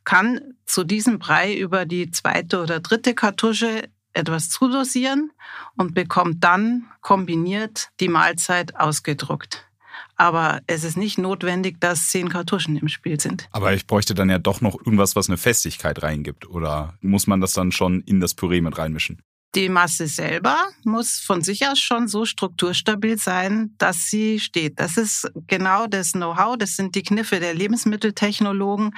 kann 0.03 0.39
zu 0.65 0.83
diesem 0.83 1.17
Brei 1.17 1.55
über 1.55 1.85
die 1.85 2.11
zweite 2.11 2.61
oder 2.61 2.79
dritte 2.79 3.15
Kartusche 3.15 3.89
etwas 4.13 4.51
zudosieren 4.51 5.31
und 5.75 5.95
bekommt 5.95 6.43
dann 6.43 6.85
kombiniert 7.01 7.89
die 7.99 8.09
Mahlzeit 8.09 8.75
ausgedruckt. 8.75 9.65
Aber 10.15 10.61
es 10.67 10.83
ist 10.83 10.97
nicht 10.97 11.17
notwendig, 11.17 11.81
dass 11.81 12.09
zehn 12.09 12.29
Kartuschen 12.29 12.77
im 12.77 12.89
Spiel 12.89 13.19
sind. 13.19 13.47
Aber 13.49 13.73
ich 13.73 13.87
bräuchte 13.87 14.13
dann 14.13 14.29
ja 14.29 14.37
doch 14.37 14.61
noch 14.61 14.75
irgendwas, 14.75 15.15
was 15.15 15.29
eine 15.29 15.37
Festigkeit 15.37 16.03
reingibt. 16.03 16.47
Oder 16.47 16.93
muss 17.01 17.25
man 17.25 17.41
das 17.41 17.53
dann 17.53 17.71
schon 17.71 18.01
in 18.01 18.19
das 18.19 18.35
Püree 18.35 18.61
mit 18.61 18.77
reinmischen? 18.77 19.23
Die 19.55 19.69
Masse 19.69 20.07
selber 20.07 20.57
muss 20.83 21.19
von 21.19 21.41
sich 21.41 21.67
aus 21.67 21.79
schon 21.79 22.07
so 22.07 22.25
strukturstabil 22.25 23.19
sein, 23.19 23.75
dass 23.77 24.07
sie 24.07 24.39
steht. 24.39 24.79
Das 24.79 24.97
ist 24.97 25.31
genau 25.47 25.85
das 25.85 26.13
Know-how, 26.13 26.57
das 26.57 26.75
sind 26.75 26.95
die 26.95 27.03
Kniffe 27.03 27.39
der 27.39 27.53
Lebensmitteltechnologen, 27.53 28.95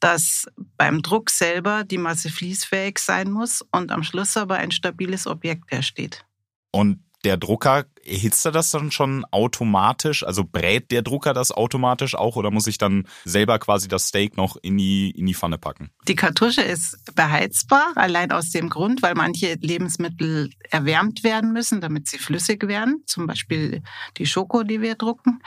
dass 0.00 0.46
beim 0.76 1.00
Druck 1.00 1.30
selber 1.30 1.84
die 1.84 1.96
Masse 1.96 2.28
fließfähig 2.28 2.98
sein 2.98 3.30
muss 3.30 3.64
und 3.72 3.92
am 3.92 4.02
Schluss 4.02 4.36
aber 4.36 4.56
ein 4.56 4.72
stabiles 4.72 5.26
Objekt 5.26 5.72
hersteht. 5.72 6.26
Und 6.70 7.00
der 7.24 7.36
Drucker, 7.36 7.84
erhitzt 8.04 8.44
er 8.44 8.52
das 8.52 8.70
dann 8.70 8.90
schon 8.90 9.24
automatisch? 9.30 10.24
Also 10.24 10.44
brät 10.44 10.90
der 10.90 11.02
Drucker 11.02 11.34
das 11.34 11.50
automatisch 11.52 12.14
auch 12.14 12.36
oder 12.36 12.50
muss 12.50 12.66
ich 12.66 12.78
dann 12.78 13.06
selber 13.24 13.58
quasi 13.58 13.88
das 13.88 14.08
Steak 14.08 14.36
noch 14.36 14.56
in 14.62 14.76
die, 14.76 15.10
in 15.10 15.26
die 15.26 15.34
Pfanne 15.34 15.58
packen? 15.58 15.90
Die 16.06 16.14
Kartusche 16.14 16.62
ist 16.62 17.14
beheizbar, 17.14 17.92
allein 17.94 18.30
aus 18.32 18.50
dem 18.50 18.68
Grund, 18.68 19.02
weil 19.02 19.14
manche 19.14 19.54
Lebensmittel 19.60 20.50
erwärmt 20.70 21.24
werden 21.24 21.52
müssen, 21.52 21.80
damit 21.80 22.08
sie 22.08 22.18
flüssig 22.18 22.66
werden. 22.68 23.02
Zum 23.06 23.26
Beispiel 23.26 23.82
die 24.18 24.26
Schoko, 24.26 24.62
die 24.62 24.80
wir 24.80 24.94
drucken. 24.94 25.40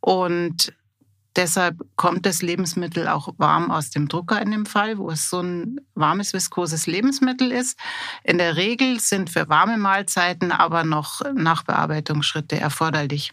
Und 0.00 0.72
deshalb 1.38 1.78
kommt 1.96 2.26
das 2.26 2.42
Lebensmittel 2.42 3.08
auch 3.08 3.32
warm 3.38 3.70
aus 3.70 3.90
dem 3.90 4.08
Drucker 4.08 4.42
in 4.42 4.50
dem 4.50 4.66
Fall, 4.66 4.98
wo 4.98 5.10
es 5.10 5.30
so 5.30 5.40
ein 5.40 5.80
warmes, 5.94 6.34
viskoses 6.34 6.86
Lebensmittel 6.86 7.52
ist. 7.52 7.78
In 8.24 8.38
der 8.38 8.56
Regel 8.56 9.00
sind 9.00 9.30
für 9.30 9.48
warme 9.48 9.78
Mahlzeiten 9.78 10.52
aber 10.52 10.84
noch 10.84 11.22
Nachbearbeitungsschritte 11.32 12.60
erforderlich. 12.60 13.32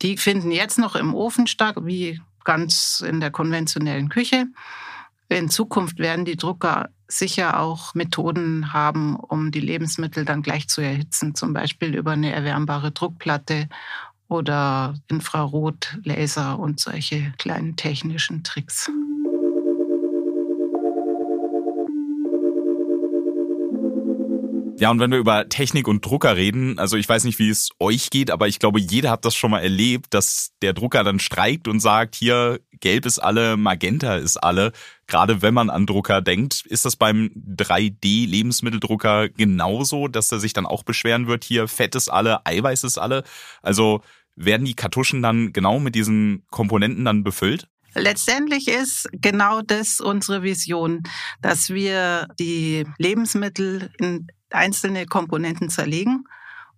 Die 0.00 0.16
finden 0.16 0.52
jetzt 0.52 0.78
noch 0.78 0.94
im 0.94 1.14
Ofen 1.14 1.46
statt, 1.46 1.76
wie 1.82 2.20
ganz 2.44 3.04
in 3.06 3.20
der 3.20 3.30
konventionellen 3.30 4.08
Küche. 4.08 4.46
In 5.28 5.50
Zukunft 5.50 5.98
werden 5.98 6.24
die 6.24 6.36
Drucker 6.36 6.88
sicher 7.06 7.60
auch 7.60 7.94
Methoden 7.94 8.72
haben, 8.72 9.16
um 9.16 9.50
die 9.50 9.60
Lebensmittel 9.60 10.24
dann 10.24 10.42
gleich 10.42 10.68
zu 10.68 10.80
erhitzen, 10.80 11.34
zum 11.34 11.52
Beispiel 11.52 11.94
über 11.94 12.12
eine 12.12 12.32
erwärmbare 12.32 12.92
Druckplatte 12.92 13.68
oder 14.30 14.94
Infrarot, 15.08 15.98
Laser 16.04 16.58
und 16.58 16.80
solche 16.80 17.32
kleinen 17.36 17.76
technischen 17.76 18.42
Tricks. 18.42 18.90
Ja, 24.80 24.90
und 24.90 24.98
wenn 24.98 25.10
wir 25.10 25.18
über 25.18 25.46
Technik 25.46 25.86
und 25.86 26.06
Drucker 26.06 26.36
reden, 26.36 26.78
also 26.78 26.96
ich 26.96 27.06
weiß 27.06 27.24
nicht, 27.24 27.38
wie 27.38 27.50
es 27.50 27.68
euch 27.80 28.08
geht, 28.08 28.30
aber 28.30 28.48
ich 28.48 28.58
glaube, 28.58 28.80
jeder 28.80 29.10
hat 29.10 29.26
das 29.26 29.34
schon 29.34 29.50
mal 29.50 29.60
erlebt, 29.60 30.14
dass 30.14 30.52
der 30.62 30.72
Drucker 30.72 31.04
dann 31.04 31.18
streikt 31.18 31.68
und 31.68 31.80
sagt, 31.80 32.14
hier, 32.14 32.60
gelb 32.80 33.04
ist 33.04 33.18
alle, 33.18 33.58
magenta 33.58 34.16
ist 34.16 34.38
alle. 34.38 34.72
Gerade 35.06 35.42
wenn 35.42 35.52
man 35.52 35.68
an 35.68 35.84
Drucker 35.84 36.22
denkt, 36.22 36.64
ist 36.64 36.86
das 36.86 36.96
beim 36.96 37.30
3D-Lebensmitteldrucker 37.36 39.28
genauso, 39.28 40.08
dass 40.08 40.32
er 40.32 40.40
sich 40.40 40.54
dann 40.54 40.64
auch 40.64 40.82
beschweren 40.82 41.26
wird, 41.26 41.44
hier, 41.44 41.68
Fett 41.68 41.94
ist 41.94 42.08
alle, 42.08 42.46
Eiweiß 42.46 42.84
ist 42.84 42.96
alle. 42.96 43.24
Also 43.60 44.00
werden 44.44 44.64
die 44.64 44.74
Kartuschen 44.74 45.22
dann 45.22 45.52
genau 45.52 45.78
mit 45.78 45.94
diesen 45.94 46.44
Komponenten 46.50 47.04
dann 47.04 47.22
befüllt? 47.22 47.68
Letztendlich 47.94 48.68
ist 48.68 49.08
genau 49.12 49.62
das 49.62 50.00
unsere 50.00 50.42
Vision, 50.42 51.02
dass 51.42 51.70
wir 51.70 52.28
die 52.38 52.84
Lebensmittel 52.98 53.90
in 53.98 54.28
einzelne 54.50 55.06
Komponenten 55.06 55.70
zerlegen 55.70 56.24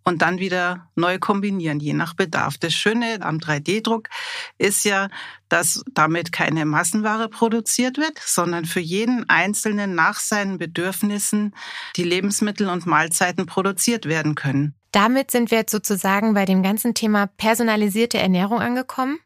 und 0.05 0.23
dann 0.23 0.39
wieder 0.39 0.89
neu 0.95 1.19
kombinieren, 1.19 1.81
je 1.81 1.93
nach 1.93 2.15
Bedarf. 2.15 2.59
Das 2.59 2.73
Schöne 2.75 3.19
am 3.21 3.39
3D-Druck 3.39 4.09
ist 4.59 4.85
ja, 4.85 5.09
dass 5.49 5.83
damit 5.93 6.33
keine 6.33 6.65
Massenware 6.65 7.29
produziert 7.29 7.99
wird, 7.99 8.19
sondern 8.19 8.65
für 8.65 8.81
jeden 8.81 9.29
Einzelnen 9.29 9.95
nach 9.95 10.19
seinen 10.19 10.59
Bedürfnissen 10.59 11.55
die 11.97 12.05
Lebensmittel 12.05 12.69
und 12.69 12.87
Mahlzeiten 12.87 13.47
produziert 13.47 14.07
werden 14.07 14.35
können. 14.35 14.75
Damit 14.93 15.31
sind 15.31 15.51
wir 15.51 15.59
jetzt 15.59 15.73
sozusagen 15.73 16.35
bei 16.35 16.45
dem 16.45 16.63
ganzen 16.63 16.95
Thema 16.95 17.27
personalisierte 17.27 18.19
Ernährung 18.19 18.61
angekommen. 18.61 19.19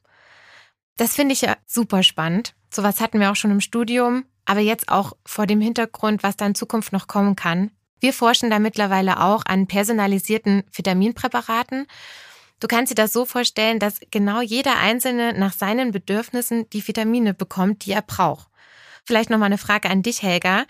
Das 0.96 1.14
finde 1.14 1.32
ich 1.32 1.42
ja 1.42 1.56
super 1.66 2.02
spannend. 2.02 2.54
Sowas 2.72 3.00
hatten 3.00 3.20
wir 3.20 3.30
auch 3.30 3.36
schon 3.36 3.50
im 3.50 3.60
Studium, 3.60 4.24
aber 4.44 4.60
jetzt 4.60 4.88
auch 4.88 5.14
vor 5.24 5.46
dem 5.46 5.60
Hintergrund, 5.60 6.22
was 6.22 6.36
da 6.36 6.46
in 6.46 6.54
Zukunft 6.54 6.92
noch 6.92 7.08
kommen 7.08 7.36
kann. 7.36 7.70
Wir 8.00 8.12
forschen 8.12 8.50
da 8.50 8.58
mittlerweile 8.58 9.20
auch 9.20 9.44
an 9.46 9.66
personalisierten 9.66 10.64
Vitaminpräparaten. 10.72 11.86
Du 12.60 12.68
kannst 12.68 12.90
dir 12.90 12.94
das 12.94 13.12
so 13.12 13.24
vorstellen, 13.24 13.78
dass 13.78 14.00
genau 14.10 14.40
jeder 14.40 14.78
Einzelne 14.78 15.38
nach 15.38 15.52
seinen 15.52 15.92
Bedürfnissen 15.92 16.68
die 16.70 16.86
Vitamine 16.86 17.34
bekommt, 17.34 17.84
die 17.84 17.92
er 17.92 18.02
braucht. 18.02 18.48
Vielleicht 19.04 19.30
nochmal 19.30 19.46
eine 19.46 19.58
Frage 19.58 19.88
an 19.90 20.02
dich, 20.02 20.22
Helga. 20.22 20.64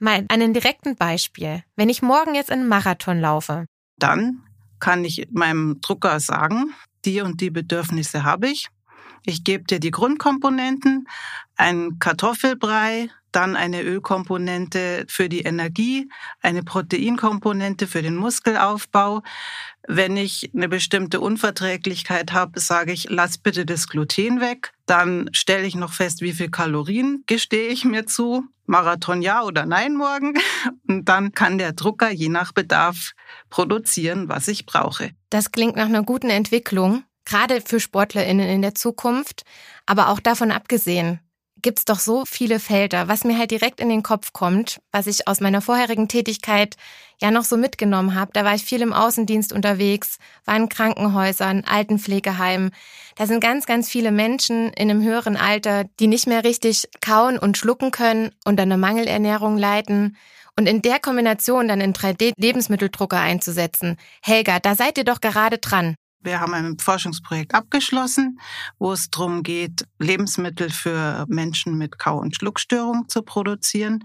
Mal 0.00 0.24
einen 0.28 0.52
direkten 0.52 0.96
Beispiel. 0.96 1.62
Wenn 1.76 1.88
ich 1.88 2.02
morgen 2.02 2.34
jetzt 2.34 2.52
einen 2.52 2.68
Marathon 2.68 3.20
laufe. 3.20 3.66
Dann 3.98 4.42
kann 4.78 5.04
ich 5.04 5.28
meinem 5.30 5.80
Drucker 5.80 6.20
sagen, 6.20 6.74
die 7.04 7.20
und 7.20 7.40
die 7.40 7.50
Bedürfnisse 7.50 8.22
habe 8.22 8.48
ich. 8.48 8.68
Ich 9.28 9.44
gebe 9.44 9.64
dir 9.64 9.78
die 9.78 9.90
Grundkomponenten, 9.90 11.06
ein 11.54 11.98
Kartoffelbrei, 11.98 13.10
dann 13.30 13.56
eine 13.56 13.82
Ölkomponente 13.82 15.04
für 15.06 15.28
die 15.28 15.42
Energie, 15.42 16.08
eine 16.40 16.62
Proteinkomponente 16.62 17.86
für 17.86 18.00
den 18.00 18.16
Muskelaufbau. 18.16 19.22
Wenn 19.86 20.16
ich 20.16 20.50
eine 20.54 20.70
bestimmte 20.70 21.20
Unverträglichkeit 21.20 22.32
habe, 22.32 22.58
sage 22.58 22.92
ich, 22.92 23.10
lass 23.10 23.36
bitte 23.36 23.66
das 23.66 23.86
Gluten 23.86 24.40
weg. 24.40 24.72
Dann 24.86 25.28
stelle 25.32 25.66
ich 25.66 25.74
noch 25.74 25.92
fest, 25.92 26.22
wie 26.22 26.32
viel 26.32 26.48
Kalorien 26.48 27.22
gestehe 27.26 27.68
ich 27.68 27.84
mir 27.84 28.06
zu. 28.06 28.46
Marathon 28.64 29.20
ja 29.20 29.42
oder 29.42 29.66
nein 29.66 29.94
morgen. 29.94 30.38
Und 30.88 31.06
dann 31.06 31.32
kann 31.32 31.58
der 31.58 31.74
Drucker 31.74 32.10
je 32.10 32.30
nach 32.30 32.52
Bedarf 32.52 33.12
produzieren, 33.50 34.30
was 34.30 34.48
ich 34.48 34.64
brauche. 34.64 35.10
Das 35.28 35.52
klingt 35.52 35.76
nach 35.76 35.84
einer 35.84 36.02
guten 36.02 36.30
Entwicklung, 36.30 37.04
gerade 37.28 37.60
für 37.60 37.80
SportlerInnen 37.80 38.48
in 38.48 38.62
der 38.62 38.74
Zukunft. 38.74 39.42
Aber 39.86 40.08
auch 40.08 40.20
davon 40.20 40.50
abgesehen, 40.50 41.20
gibt's 41.62 41.84
doch 41.84 41.98
so 41.98 42.24
viele 42.24 42.60
Felder, 42.60 43.08
was 43.08 43.24
mir 43.24 43.38
halt 43.38 43.50
direkt 43.50 43.80
in 43.80 43.88
den 43.88 44.02
Kopf 44.02 44.32
kommt, 44.32 44.80
was 44.92 45.06
ich 45.06 45.26
aus 45.26 45.40
meiner 45.40 45.60
vorherigen 45.60 46.08
Tätigkeit 46.08 46.76
ja 47.20 47.30
noch 47.30 47.44
so 47.44 47.56
mitgenommen 47.56 48.14
habe. 48.14 48.30
Da 48.32 48.44
war 48.44 48.54
ich 48.54 48.62
viel 48.62 48.80
im 48.80 48.92
Außendienst 48.92 49.52
unterwegs, 49.52 50.18
war 50.44 50.56
in 50.56 50.68
Krankenhäusern, 50.68 51.64
Altenpflegeheimen. 51.64 52.70
Da 53.16 53.26
sind 53.26 53.40
ganz, 53.40 53.66
ganz 53.66 53.88
viele 53.88 54.12
Menschen 54.12 54.72
in 54.72 54.90
einem 54.90 55.02
höheren 55.02 55.36
Alter, 55.36 55.84
die 55.98 56.06
nicht 56.06 56.26
mehr 56.26 56.44
richtig 56.44 56.88
kauen 57.00 57.38
und 57.38 57.58
schlucken 57.58 57.90
können 57.90 58.30
und 58.44 58.60
eine 58.60 58.78
Mangelernährung 58.78 59.58
leiden. 59.58 60.16
Und 60.56 60.66
in 60.66 60.82
der 60.82 60.98
Kombination 60.98 61.68
dann 61.68 61.80
in 61.80 61.92
3D-Lebensmitteldrucker 61.92 63.20
einzusetzen. 63.20 63.96
Helga, 64.22 64.58
da 64.58 64.74
seid 64.74 64.98
ihr 64.98 65.04
doch 65.04 65.20
gerade 65.20 65.58
dran. 65.58 65.94
Wir 66.20 66.40
haben 66.40 66.52
ein 66.52 66.78
Forschungsprojekt 66.78 67.54
abgeschlossen, 67.54 68.40
wo 68.78 68.92
es 68.92 69.08
darum 69.08 69.44
geht, 69.44 69.86
Lebensmittel 70.00 70.68
für 70.68 71.24
Menschen 71.28 71.78
mit 71.78 71.98
Kau- 71.98 72.18
und 72.18 72.34
Schluckstörung 72.34 73.08
zu 73.08 73.22
produzieren 73.22 74.04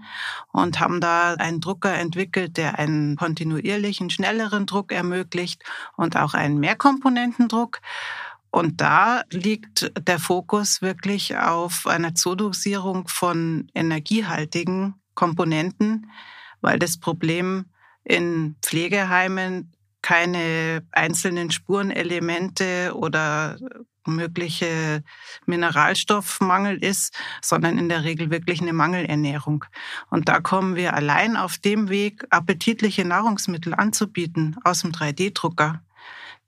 und 0.52 0.78
haben 0.78 1.00
da 1.00 1.34
einen 1.34 1.60
Drucker 1.60 1.92
entwickelt, 1.92 2.56
der 2.56 2.78
einen 2.78 3.16
kontinuierlichen, 3.16 4.10
schnelleren 4.10 4.66
Druck 4.66 4.92
ermöglicht 4.92 5.64
und 5.96 6.16
auch 6.16 6.34
einen 6.34 6.60
Mehrkomponentendruck. 6.60 7.80
Und 8.50 8.80
da 8.80 9.22
liegt 9.30 9.90
der 10.06 10.20
Fokus 10.20 10.82
wirklich 10.82 11.36
auf 11.36 11.88
einer 11.88 12.14
Zudosierung 12.14 13.08
von 13.08 13.66
energiehaltigen 13.74 14.94
Komponenten, 15.14 16.12
weil 16.60 16.78
das 16.78 16.98
Problem 16.98 17.64
in 18.04 18.54
Pflegeheimen 18.62 19.72
keine 20.04 20.86
einzelnen 20.92 21.50
Spurenelemente 21.50 22.92
oder 22.94 23.56
mögliche 24.06 25.02
Mineralstoffmangel 25.46 26.76
ist, 26.76 27.16
sondern 27.40 27.78
in 27.78 27.88
der 27.88 28.04
Regel 28.04 28.30
wirklich 28.30 28.60
eine 28.60 28.74
Mangelernährung. 28.74 29.64
Und 30.10 30.28
da 30.28 30.40
kommen 30.40 30.76
wir 30.76 30.92
allein 30.92 31.38
auf 31.38 31.56
dem 31.56 31.88
Weg, 31.88 32.26
appetitliche 32.28 33.06
Nahrungsmittel 33.06 33.72
anzubieten 33.72 34.56
aus 34.62 34.82
dem 34.82 34.92
3D-Drucker 34.92 35.80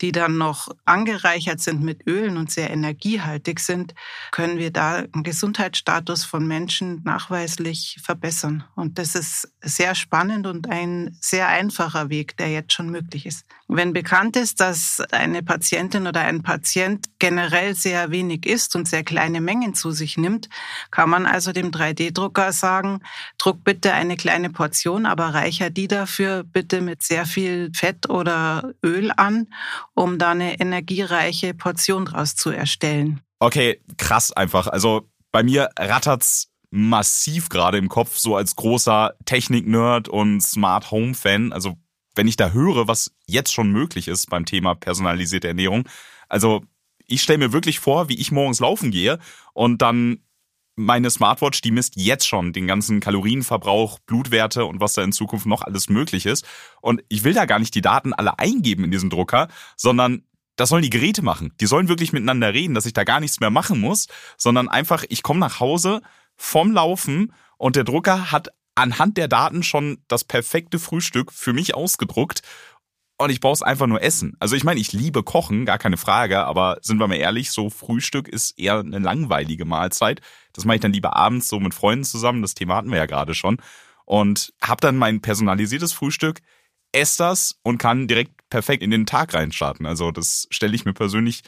die 0.00 0.12
dann 0.12 0.36
noch 0.36 0.68
angereichert 0.84 1.60
sind 1.60 1.82
mit 1.82 2.06
Ölen 2.06 2.36
und 2.36 2.50
sehr 2.50 2.70
energiehaltig 2.70 3.60
sind, 3.60 3.94
können 4.30 4.58
wir 4.58 4.70
da 4.70 4.96
einen 4.96 5.22
Gesundheitsstatus 5.22 6.24
von 6.24 6.46
Menschen 6.46 7.02
nachweislich 7.04 7.98
verbessern. 8.02 8.64
Und 8.74 8.98
das 8.98 9.14
ist 9.14 9.50
sehr 9.62 9.94
spannend 9.94 10.46
und 10.46 10.68
ein 10.68 11.16
sehr 11.20 11.48
einfacher 11.48 12.10
Weg, 12.10 12.36
der 12.36 12.50
jetzt 12.50 12.72
schon 12.72 12.90
möglich 12.90 13.26
ist. 13.26 13.46
Wenn 13.68 13.92
bekannt 13.92 14.36
ist, 14.36 14.60
dass 14.60 15.00
eine 15.10 15.42
Patientin 15.42 16.06
oder 16.06 16.20
ein 16.20 16.42
Patient 16.42 17.06
generell 17.18 17.74
sehr 17.74 18.10
wenig 18.10 18.46
isst 18.46 18.76
und 18.76 18.86
sehr 18.86 19.02
kleine 19.02 19.40
Mengen 19.40 19.74
zu 19.74 19.90
sich 19.90 20.16
nimmt, 20.16 20.48
kann 20.90 21.10
man 21.10 21.26
also 21.26 21.52
dem 21.52 21.70
3D-Drucker 21.70 22.52
sagen, 22.52 23.00
druck 23.38 23.64
bitte 23.64 23.92
eine 23.92 24.16
kleine 24.16 24.50
Portion, 24.50 25.04
aber 25.04 25.34
reicher 25.34 25.70
die 25.70 25.88
dafür 25.88 26.44
bitte 26.44 26.80
mit 26.80 27.02
sehr 27.02 27.26
viel 27.26 27.70
Fett 27.74 28.08
oder 28.08 28.72
Öl 28.84 29.10
an 29.16 29.48
um 29.96 30.18
da 30.18 30.30
eine 30.30 30.60
energiereiche 30.60 31.54
Portion 31.54 32.04
draus 32.04 32.36
zu 32.36 32.50
erstellen. 32.50 33.20
Okay, 33.40 33.80
krass 33.96 34.30
einfach. 34.30 34.68
Also 34.68 35.10
bei 35.32 35.42
mir 35.42 35.70
rattert's 35.78 36.52
massiv 36.70 37.48
gerade 37.48 37.78
im 37.78 37.88
Kopf, 37.88 38.18
so 38.18 38.36
als 38.36 38.56
großer 38.56 39.14
Technik-Nerd 39.24 40.08
und 40.08 40.40
Smart 40.42 40.90
Home-Fan. 40.90 41.52
Also 41.52 41.76
wenn 42.14 42.28
ich 42.28 42.36
da 42.36 42.50
höre, 42.50 42.86
was 42.86 43.12
jetzt 43.26 43.52
schon 43.52 43.70
möglich 43.70 44.08
ist 44.08 44.28
beim 44.28 44.44
Thema 44.44 44.74
personalisierte 44.74 45.48
Ernährung. 45.48 45.88
Also 46.28 46.62
ich 47.06 47.22
stelle 47.22 47.38
mir 47.38 47.52
wirklich 47.52 47.78
vor, 47.78 48.08
wie 48.08 48.18
ich 48.18 48.32
morgens 48.32 48.60
laufen 48.60 48.90
gehe 48.90 49.18
und 49.54 49.80
dann 49.80 50.18
meine 50.76 51.10
Smartwatch, 51.10 51.62
die 51.62 51.70
misst 51.70 51.94
jetzt 51.96 52.28
schon 52.28 52.52
den 52.52 52.66
ganzen 52.66 53.00
Kalorienverbrauch, 53.00 53.98
Blutwerte 54.00 54.66
und 54.66 54.78
was 54.78 54.92
da 54.92 55.02
in 55.02 55.12
Zukunft 55.12 55.46
noch 55.46 55.62
alles 55.62 55.88
möglich 55.88 56.26
ist. 56.26 56.46
Und 56.82 57.02
ich 57.08 57.24
will 57.24 57.32
da 57.32 57.46
gar 57.46 57.58
nicht 57.58 57.74
die 57.74 57.80
Daten 57.80 58.12
alle 58.12 58.38
eingeben 58.38 58.84
in 58.84 58.90
diesen 58.90 59.10
Drucker, 59.10 59.48
sondern 59.76 60.24
das 60.56 60.68
sollen 60.68 60.82
die 60.82 60.90
Geräte 60.90 61.22
machen. 61.22 61.52
Die 61.60 61.66
sollen 61.66 61.88
wirklich 61.88 62.12
miteinander 62.12 62.52
reden, 62.52 62.74
dass 62.74 62.86
ich 62.86 62.92
da 62.92 63.04
gar 63.04 63.20
nichts 63.20 63.40
mehr 63.40 63.50
machen 63.50 63.80
muss, 63.80 64.06
sondern 64.36 64.68
einfach, 64.68 65.04
ich 65.08 65.22
komme 65.22 65.40
nach 65.40 65.60
Hause 65.60 66.02
vom 66.36 66.72
Laufen 66.72 67.32
und 67.56 67.76
der 67.76 67.84
Drucker 67.84 68.30
hat 68.30 68.48
anhand 68.74 69.16
der 69.16 69.28
Daten 69.28 69.62
schon 69.62 69.98
das 70.08 70.24
perfekte 70.24 70.78
Frühstück 70.78 71.32
für 71.32 71.54
mich 71.54 71.74
ausgedruckt 71.74 72.42
und 73.18 73.30
ich 73.30 73.40
brauche 73.40 73.54
es 73.54 73.62
einfach 73.62 73.86
nur 73.86 74.02
essen. 74.02 74.36
Also 74.40 74.56
ich 74.56 74.64
meine, 74.64 74.80
ich 74.80 74.92
liebe 74.92 75.22
Kochen, 75.22 75.64
gar 75.64 75.78
keine 75.78 75.96
Frage, 75.96 76.44
aber 76.44 76.78
sind 76.82 76.98
wir 76.98 77.08
mal 77.08 77.16
ehrlich, 77.16 77.50
so 77.50 77.70
Frühstück 77.70 78.28
ist 78.28 78.58
eher 78.58 78.80
eine 78.80 78.98
langweilige 78.98 79.64
Mahlzeit. 79.64 80.20
Das 80.52 80.64
mache 80.64 80.76
ich 80.76 80.82
dann 80.82 80.92
lieber 80.92 81.16
abends 81.16 81.48
so 81.48 81.58
mit 81.58 81.74
Freunden 81.74 82.04
zusammen, 82.04 82.42
das 82.42 82.54
Thema 82.54 82.76
hatten 82.76 82.90
wir 82.90 82.98
ja 82.98 83.06
gerade 83.06 83.34
schon. 83.34 83.58
Und 84.04 84.52
habe 84.62 84.80
dann 84.80 84.96
mein 84.96 85.20
personalisiertes 85.20 85.92
Frühstück, 85.92 86.40
esse 86.92 87.18
das 87.18 87.58
und 87.62 87.78
kann 87.78 88.06
direkt 88.06 88.32
perfekt 88.50 88.82
in 88.82 88.90
den 88.90 89.06
Tag 89.06 89.34
reinstarten. 89.34 89.86
Also 89.86 90.10
das 90.10 90.46
stelle 90.50 90.74
ich 90.74 90.84
mir 90.84 90.94
persönlich 90.94 91.42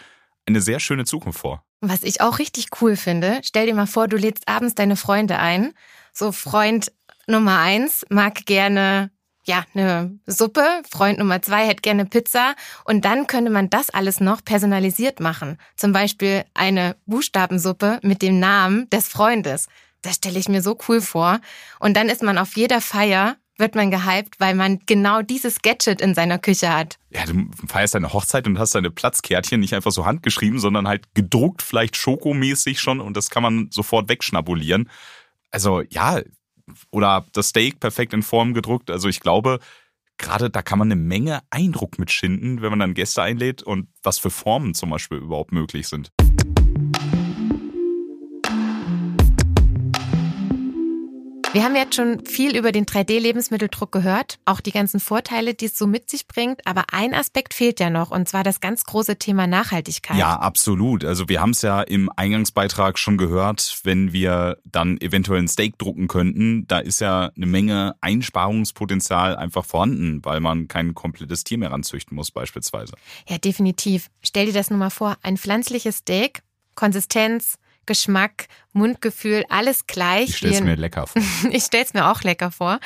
eine 0.47 0.61
sehr 0.61 0.81
schöne 0.81 1.05
Zukunft 1.05 1.39
vor. 1.39 1.65
Was 1.81 2.03
ich 2.03 2.21
auch 2.21 2.39
richtig 2.39 2.69
cool 2.81 2.97
finde, 2.97 3.41
stell 3.45 3.67
dir 3.67 3.75
mal 3.75 3.87
vor, 3.87 4.09
du 4.09 4.17
lädst 4.17 4.49
abends 4.49 4.75
deine 4.75 4.97
Freunde 4.97 5.39
ein. 5.39 5.75
So 6.13 6.33
Freund 6.33 6.91
Nummer 7.29 7.59
eins 7.59 8.05
mag 8.09 8.47
gerne 8.47 9.11
ja, 9.49 9.65
eine 9.75 10.19
Suppe, 10.27 10.83
Freund 10.89 11.19
Nummer 11.19 11.43
zwei 11.43 11.67
hätte 11.67 11.83
gerne 11.83 12.07
Pizza 12.07 12.55
und 12.85 13.05
dann 13.05 13.27
könnte 13.27 13.51
man 13.51 13.71
das 13.71 13.91
alles 13.91 14.21
noch 14.21 14.45
personalisiert 14.45 15.19
machen. 15.19 15.59
Zum 15.77 15.93
Beispiel 15.93 16.45
eine 16.55 16.97
Buchstabensuppe 17.07 17.99
mit 18.03 18.23
dem 18.23 18.39
Namen 18.39 18.89
des 18.91 19.09
Freundes. 19.09 19.67
Das 20.03 20.17
stelle 20.17 20.39
ich 20.39 20.49
mir 20.49 20.63
so 20.63 20.79
cool 20.89 21.01
vor. 21.01 21.41
Und 21.81 21.97
dann 21.97 22.09
ist 22.09 22.23
man 22.23 22.39
auf 22.39 22.57
jeder 22.57 22.81
Feier 22.81 23.37
wird 23.59 23.75
man 23.75 23.91
gehypt, 23.91 24.39
weil 24.39 24.55
man 24.55 24.79
genau 24.87 25.21
dieses 25.21 25.63
Gadget 25.63 26.01
in 26.01 26.15
seiner 26.15 26.39
Küche 26.39 26.73
hat. 26.73 26.99
Ja, 27.11 27.27
du 27.27 27.51
feierst 27.67 27.95
deine 27.95 28.13
Hochzeit 28.13 28.47
und 28.47 28.59
hast 28.59 28.75
deine 28.75 28.91
Platzkärtchen 28.91 29.59
nicht 29.59 29.75
einfach 29.75 29.91
so 29.91 30.07
handgeschrieben, 30.07 30.61
sondern 30.61 30.87
halt 30.87 31.13
gedruckt, 31.15 31.63
vielleicht 31.63 31.97
schokomäßig 31.97 32.81
schon 32.81 33.01
und 33.01 33.17
das 33.17 33.31
kann 33.31 33.43
man 33.43 33.69
sofort 33.73 34.09
wegschnabulieren. 34.09 34.89
Also 35.51 35.83
ja, 35.89 36.21
oder 36.91 37.27
das 37.33 37.49
Steak 37.49 37.81
perfekt 37.81 38.13
in 38.13 38.23
Form 38.23 38.55
gedruckt. 38.55 38.91
Also 38.91 39.09
ich 39.09 39.21
glaube, 39.21 39.59
gerade 40.19 40.51
da 40.51 40.63
kann 40.63 40.79
man 40.79 40.89
eine 40.89 41.01
Menge 41.01 41.41
Eindruck 41.51 41.99
mitschinden, 41.99 42.61
wenn 42.61 42.71
man 42.71 42.81
dann 42.81 42.95
Gäste 42.95 43.23
einlädt 43.23 43.63
und 43.63 43.89
was 44.03 44.19
für 44.19 44.31
Formen 44.31 44.75
zum 44.75 44.91
Beispiel 44.91 45.19
überhaupt 45.19 45.53
möglich 45.53 45.89
sind. 45.89 46.11
Wir 51.55 51.65
haben 51.65 51.75
jetzt 51.75 51.95
schon 51.95 52.27
viel 52.27 52.55
über 52.57 52.73
den 52.73 52.85
3D-Lebensmitteldruck 52.85 53.91
gehört, 53.91 54.39
auch 54.45 54.61
die 54.61 54.71
ganzen 54.71 55.01
Vorteile, 55.01 55.55
die 55.55 55.65
es 55.65 55.79
so 55.79 55.87
mit 55.87 56.11
sich 56.11 56.27
bringt. 56.27 56.67
Aber 56.67 56.85
ein 56.93 57.15
Aspekt 57.15 57.55
fehlt 57.55 57.81
ja 57.81 57.89
noch, 57.89 58.11
und 58.11 58.29
zwar 58.29 58.45
das 58.45 58.61
ganz 58.61 58.85
große 58.85 59.17
Thema 59.17 59.47
Nachhaltigkeit. 59.47 60.19
Ja, 60.19 60.37
absolut. 60.37 61.07
Also 61.07 61.31
wir 61.31 61.41
haben 61.41 61.51
es 61.51 61.63
ja 61.63 61.81
im 61.81 62.11
Eingangsbeitrag 62.15 62.99
schon 62.99 63.17
gehört, 63.17 63.81
wenn 63.85 64.13
wir 64.13 64.59
dann 64.67 65.01
eventuell 65.01 65.41
ein 65.41 65.49
Steak 65.49 65.79
drucken 65.79 66.07
könnten, 66.07 66.67
da 66.69 66.81
ist 66.81 67.01
ja 67.01 67.31
eine 67.35 67.47
Menge 67.47 67.95
Einsparungspotenzial 68.03 69.35
einfach 69.35 69.65
vorhanden, 69.65 70.23
weil 70.25 70.41
man 70.41 70.69
kein 70.69 70.95
komplettes 70.95 71.45
Tier 71.45 71.57
mehr 71.57 71.73
ranzüchten 71.73 72.15
muss 72.15 72.31
beispielsweise. 72.31 72.93
Ja, 73.27 73.39
definitiv. 73.39 74.11
Stell 74.21 74.47
dir 74.47 74.53
das 74.53 74.69
nur 74.69 74.79
mal 74.79 74.91
vor, 74.91 75.17
ein 75.23 75.39
pflanzliches 75.39 75.99
Steak, 75.99 76.43
Konsistenz, 76.75 77.59
Geschmack, 77.89 78.47
Mundgefühl, 78.73 79.45
alles 79.49 79.87
gleich. 79.87 80.29
Ich 80.29 80.37
stelle 80.37 80.61
mir 80.61 80.77
lecker 80.77 81.07
vor. 81.07 81.23
ich 81.51 81.65
stelle 81.65 81.85
es 81.85 81.95
mir 81.95 82.11
auch 82.11 82.23
lecker 82.23 82.51
vor. 82.51 82.79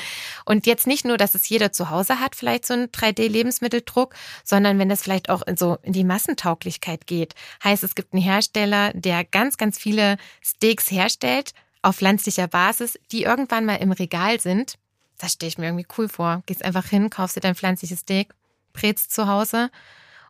Und 0.45 0.67
jetzt 0.67 0.87
nicht 0.87 1.05
nur, 1.05 1.19
dass 1.19 1.35
es 1.35 1.49
jeder 1.49 1.73
zu 1.73 1.91
Hause 1.91 2.21
hat, 2.21 2.37
vielleicht 2.37 2.65
so 2.65 2.75
einen 2.75 2.87
3D-Lebensmitteldruck, 2.87 4.15
sondern 4.45 4.79
wenn 4.79 4.89
das 4.89 5.03
vielleicht 5.03 5.29
auch 5.29 5.43
in 5.43 5.57
so 5.57 5.77
in 5.83 5.93
die 5.93 6.05
Massentauglichkeit 6.05 7.07
geht. 7.07 7.35
Heißt, 7.65 7.83
es 7.83 7.97
gibt 7.97 8.15
einen 8.15 8.23
Hersteller, 8.23 8.93
der 8.95 9.25
ganz, 9.25 9.57
ganz 9.57 9.77
viele 9.77 10.17
Steaks 10.41 10.91
herstellt 10.91 11.53
auf 11.83 11.97
pflanzlicher 11.97 12.47
Basis, 12.47 12.97
die 13.11 13.25
irgendwann 13.25 13.67
mal 13.67 13.77
im 13.77 13.91
Regal 13.91 14.41
sind. 14.41 14.79
Das 15.19 15.33
stelle 15.33 15.49
ich 15.49 15.59
mir 15.59 15.67
irgendwie 15.67 15.87
cool 15.99 16.09
vor. 16.09 16.43
Gehst 16.47 16.65
einfach 16.65 16.87
hin, 16.87 17.11
kaufst 17.11 17.37
dir 17.37 17.41
dein 17.41 17.57
pflanzliches 17.57 18.01
Steak, 18.01 18.33
brätst 18.73 19.13
zu 19.13 19.27
Hause. 19.27 19.69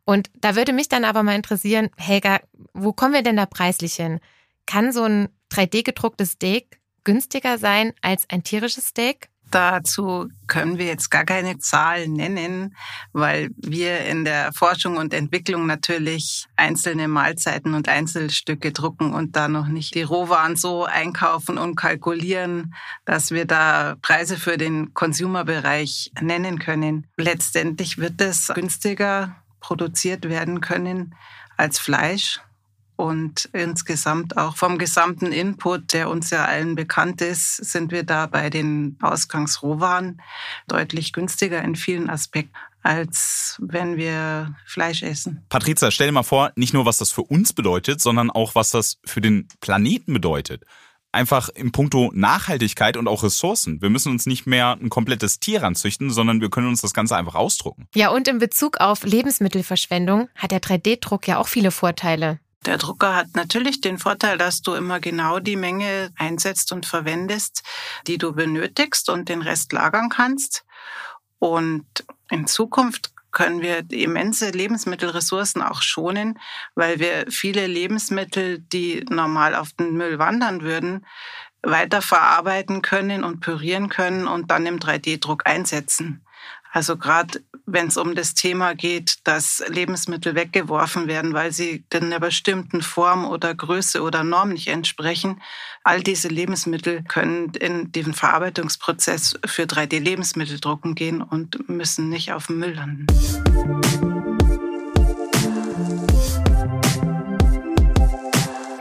Und 0.04 0.30
da 0.34 0.56
würde 0.56 0.72
mich 0.72 0.88
dann 0.88 1.04
aber 1.04 1.22
mal 1.22 1.36
interessieren, 1.36 1.90
Helga, 1.96 2.40
wo 2.72 2.92
kommen 2.92 3.12
wir 3.12 3.22
denn 3.22 3.36
da 3.36 3.46
preislich 3.46 3.94
hin? 3.94 4.18
Kann 4.66 4.92
so 4.92 5.04
ein 5.04 5.28
3D-gedrucktes 5.50 6.32
Steak 6.32 6.80
günstiger 7.04 7.58
sein 7.58 7.92
als 8.00 8.24
ein 8.28 8.42
tierisches 8.42 8.86
Steak? 8.86 9.28
Dazu 9.52 10.30
können 10.46 10.78
wir 10.78 10.86
jetzt 10.86 11.10
gar 11.10 11.26
keine 11.26 11.58
Zahlen 11.58 12.14
nennen, 12.14 12.74
weil 13.12 13.50
wir 13.56 14.00
in 14.00 14.24
der 14.24 14.50
Forschung 14.54 14.96
und 14.96 15.12
Entwicklung 15.12 15.66
natürlich 15.66 16.46
einzelne 16.56 17.06
Mahlzeiten 17.06 17.74
und 17.74 17.86
Einzelstücke 17.86 18.72
drucken 18.72 19.12
und 19.12 19.36
da 19.36 19.48
noch 19.48 19.66
nicht 19.66 19.94
die 19.94 20.02
Rohwaren 20.02 20.56
so 20.56 20.86
einkaufen 20.86 21.58
und 21.58 21.76
kalkulieren, 21.76 22.74
dass 23.04 23.30
wir 23.30 23.44
da 23.44 23.96
Preise 24.00 24.38
für 24.38 24.56
den 24.56 24.94
Consumer-Bereich 24.94 26.12
nennen 26.22 26.58
können. 26.58 27.06
Letztendlich 27.18 27.98
wird 27.98 28.22
es 28.22 28.50
günstiger 28.54 29.36
produziert 29.60 30.30
werden 30.30 30.62
können 30.62 31.14
als 31.58 31.78
Fleisch 31.78 32.40
und 33.02 33.50
insgesamt 33.52 34.36
auch 34.36 34.56
vom 34.56 34.78
gesamten 34.78 35.32
Input, 35.32 35.92
der 35.92 36.08
uns 36.08 36.30
ja 36.30 36.44
allen 36.44 36.76
bekannt 36.76 37.20
ist, 37.20 37.56
sind 37.56 37.90
wir 37.90 38.04
da 38.04 38.26
bei 38.26 38.48
den 38.48 38.96
Ausgangsrohwaren 39.02 40.22
deutlich 40.68 41.12
günstiger 41.12 41.62
in 41.62 41.74
vielen 41.74 42.08
Aspekten 42.08 42.56
als 42.84 43.60
wenn 43.60 43.96
wir 43.96 44.56
Fleisch 44.66 45.04
essen. 45.04 45.44
Patrizia, 45.48 45.92
stell 45.92 46.08
dir 46.08 46.12
mal 46.12 46.24
vor, 46.24 46.50
nicht 46.56 46.74
nur 46.74 46.84
was 46.84 46.98
das 46.98 47.12
für 47.12 47.22
uns 47.22 47.52
bedeutet, 47.52 48.00
sondern 48.00 48.28
auch 48.28 48.56
was 48.56 48.72
das 48.72 48.98
für 49.04 49.20
den 49.20 49.46
Planeten 49.60 50.12
bedeutet. 50.12 50.64
Einfach 51.12 51.48
im 51.50 51.70
Punkto 51.70 52.10
Nachhaltigkeit 52.12 52.96
und 52.96 53.06
auch 53.06 53.22
Ressourcen. 53.22 53.80
Wir 53.82 53.90
müssen 53.90 54.10
uns 54.10 54.26
nicht 54.26 54.46
mehr 54.46 54.78
ein 54.80 54.88
komplettes 54.88 55.38
Tier 55.38 55.62
ranzüchten, 55.62 56.10
sondern 56.10 56.40
wir 56.40 56.50
können 56.50 56.66
uns 56.66 56.80
das 56.80 56.92
Ganze 56.92 57.16
einfach 57.16 57.36
ausdrucken. 57.36 57.86
Ja, 57.94 58.10
und 58.10 58.26
in 58.26 58.38
Bezug 58.38 58.80
auf 58.80 59.04
Lebensmittelverschwendung 59.04 60.28
hat 60.34 60.50
der 60.50 60.60
3D-Druck 60.60 61.28
ja 61.28 61.38
auch 61.38 61.48
viele 61.48 61.70
Vorteile. 61.70 62.40
Der 62.66 62.78
Drucker 62.78 63.16
hat 63.16 63.34
natürlich 63.34 63.80
den 63.80 63.98
Vorteil, 63.98 64.38
dass 64.38 64.62
du 64.62 64.74
immer 64.74 65.00
genau 65.00 65.40
die 65.40 65.56
Menge 65.56 66.12
einsetzt 66.16 66.72
und 66.72 66.86
verwendest, 66.86 67.62
die 68.06 68.18
du 68.18 68.32
benötigst 68.32 69.10
und 69.10 69.28
den 69.28 69.42
Rest 69.42 69.72
lagern 69.72 70.08
kannst. 70.08 70.64
Und 71.38 71.86
in 72.30 72.46
Zukunft 72.46 73.12
können 73.32 73.62
wir 73.62 73.84
immense 73.90 74.50
Lebensmittelressourcen 74.50 75.62
auch 75.62 75.82
schonen, 75.82 76.38
weil 76.74 77.00
wir 77.00 77.26
viele 77.30 77.66
Lebensmittel, 77.66 78.58
die 78.60 79.04
normal 79.08 79.54
auf 79.54 79.72
den 79.72 79.96
Müll 79.96 80.18
wandern 80.18 80.62
würden, 80.62 81.04
weiterverarbeiten 81.62 82.82
können 82.82 83.24
und 83.24 83.40
pürieren 83.40 83.88
können 83.88 84.28
und 84.28 84.50
dann 84.50 84.66
im 84.66 84.78
3D-Druck 84.78 85.46
einsetzen. 85.46 86.24
Also 86.70 86.96
gerade 86.96 87.42
wenn 87.66 87.88
es 87.88 87.96
um 87.96 88.14
das 88.14 88.34
Thema 88.34 88.74
geht, 88.74 89.18
dass 89.24 89.62
Lebensmittel 89.68 90.34
weggeworfen 90.34 91.06
werden, 91.06 91.32
weil 91.32 91.52
sie 91.52 91.84
einer 91.92 92.20
bestimmten 92.20 92.82
Form 92.82 93.24
oder 93.24 93.54
Größe 93.54 94.02
oder 94.02 94.24
Norm 94.24 94.50
nicht 94.50 94.68
entsprechen, 94.68 95.40
all 95.84 96.02
diese 96.02 96.28
Lebensmittel 96.28 97.02
können 97.04 97.52
in 97.54 97.92
den 97.92 98.14
Verarbeitungsprozess 98.14 99.38
für 99.44 99.62
3D-Lebensmitteldrucken 99.62 100.94
gehen 100.94 101.22
und 101.22 101.68
müssen 101.68 102.08
nicht 102.08 102.32
auf 102.32 102.46
dem 102.46 102.58
Müll 102.58 102.74
landen. 102.74 103.06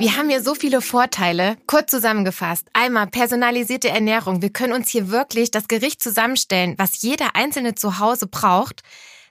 Wir 0.02 0.18
haben 0.18 0.30
hier 0.30 0.42
so 0.42 0.56
viele 0.56 0.82
Vorteile. 0.82 1.58
Kurz 1.68 1.92
zusammengefasst. 1.92 2.68
Einmal 2.74 3.06
personalisierte 3.06 3.90
Ernährung. 3.90 4.42
Wir 4.42 4.50
können 4.50 4.74
uns 4.74 4.90
hier 4.90 5.12
wirklich 5.12 5.52
das 5.52 5.68
Gericht 5.68 6.02
zusammenstellen, 6.02 6.74
was 6.80 7.04
jeder 7.04 7.36
Einzelne 7.36 7.76
zu 7.76 8.00
Hause 8.00 8.26
braucht. 8.26 8.82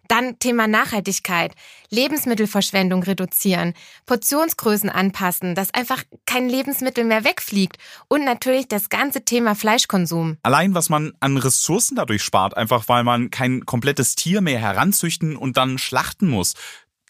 Dann 0.07 0.39
Thema 0.39 0.69
Nachhaltigkeit, 0.69 1.57
Lebensmittelverschwendung 1.91 3.03
reduzieren, 3.03 3.75
Portionsgrößen 4.07 4.91
anpassen, 4.91 5.57
dass 5.57 5.75
einfach 5.75 6.05
kein 6.25 6.49
Lebensmittel 6.49 7.05
mehr 7.05 7.25
wegfliegt 7.25 7.77
und 8.07 8.25
natürlich 8.25 8.69
das 8.69 8.89
ganze 8.89 9.25
Thema 9.25 9.57
Fleischkonsum. 9.57 10.37
Allein 10.45 10.75
was 10.75 10.89
man 10.89 11.13
an 11.19 11.37
Ressourcen 11.37 11.97
dadurch 11.97 12.23
spart, 12.23 12.57
einfach 12.57 12.89
weil 12.89 13.03
man 13.03 13.31
kein 13.31 13.67
komplettes 13.67 14.15
Tier 14.15 14.41
mehr 14.41 14.61
heranzüchten 14.61 15.37
und 15.37 15.57
dann 15.57 15.79
schlachten 15.79 16.29
muss 16.29 16.55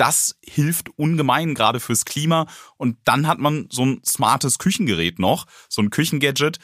das 0.00 0.38
hilft 0.42 0.88
ungemein 0.96 1.54
gerade 1.54 1.78
fürs 1.78 2.06
Klima. 2.06 2.46
Und 2.78 2.96
dann 3.04 3.26
hat 3.26 3.38
man 3.38 3.68
so 3.70 3.84
ein 3.84 4.00
smartes 4.02 4.58
Küchengerät 4.58 5.18
noch, 5.18 5.46
so 5.68 5.82
ein 5.82 5.90
Küchengadget. 5.90 6.58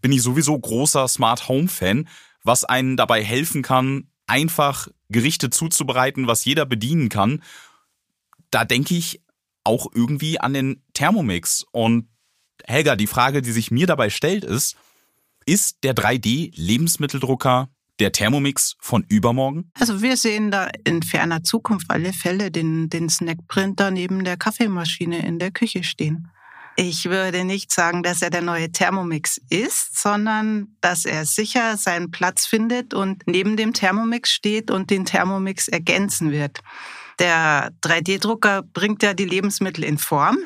Bin 0.00 0.10
ich 0.10 0.22
sowieso 0.22 0.58
großer 0.58 1.06
Smart 1.06 1.48
Home 1.48 1.68
Fan, 1.68 2.08
was 2.42 2.64
einen 2.64 2.96
dabei 2.96 3.22
helfen 3.22 3.62
kann, 3.62 4.10
einfach 4.26 4.88
Gerichte 5.08 5.50
zuzubereiten, 5.50 6.26
was 6.26 6.44
jeder 6.44 6.66
bedienen 6.66 7.10
kann. 7.10 7.44
Da 8.50 8.64
denke 8.64 8.96
ich 8.96 9.22
auch 9.62 9.86
irgendwie 9.94 10.40
an 10.40 10.52
den 10.52 10.82
Thermomix. 10.94 11.64
Und 11.70 12.08
Helga, 12.66 12.96
die 12.96 13.06
Frage, 13.06 13.40
die 13.40 13.52
sich 13.52 13.70
mir 13.70 13.86
dabei 13.86 14.10
stellt, 14.10 14.42
ist, 14.42 14.76
ist 15.46 15.84
der 15.84 15.94
3D-Lebensmitteldrucker 15.94 17.68
der 18.00 18.12
Thermomix 18.12 18.76
von 18.80 19.04
übermorgen? 19.08 19.70
Also 19.78 20.02
wir 20.02 20.16
sehen 20.16 20.50
da 20.50 20.68
in 20.84 21.02
ferner 21.02 21.42
Zukunft 21.42 21.90
alle 21.90 22.12
Fälle 22.12 22.50
den, 22.50 22.88
den 22.88 23.08
Snackprinter 23.08 23.90
neben 23.90 24.24
der 24.24 24.36
Kaffeemaschine 24.36 25.24
in 25.26 25.38
der 25.38 25.50
Küche 25.50 25.84
stehen. 25.84 26.28
Ich 26.76 27.04
würde 27.04 27.44
nicht 27.44 27.72
sagen, 27.72 28.02
dass 28.02 28.20
er 28.20 28.30
der 28.30 28.42
neue 28.42 28.72
Thermomix 28.72 29.40
ist, 29.48 30.00
sondern 30.00 30.74
dass 30.80 31.04
er 31.04 31.24
sicher 31.24 31.76
seinen 31.76 32.10
Platz 32.10 32.46
findet 32.46 32.94
und 32.94 33.22
neben 33.26 33.56
dem 33.56 33.72
Thermomix 33.74 34.32
steht 34.32 34.72
und 34.72 34.90
den 34.90 35.04
Thermomix 35.04 35.68
ergänzen 35.68 36.32
wird. 36.32 36.60
Der 37.20 37.70
3D-Drucker 37.82 38.62
bringt 38.62 39.04
ja 39.04 39.14
die 39.14 39.24
Lebensmittel 39.24 39.84
in 39.84 39.98
Form. 39.98 40.38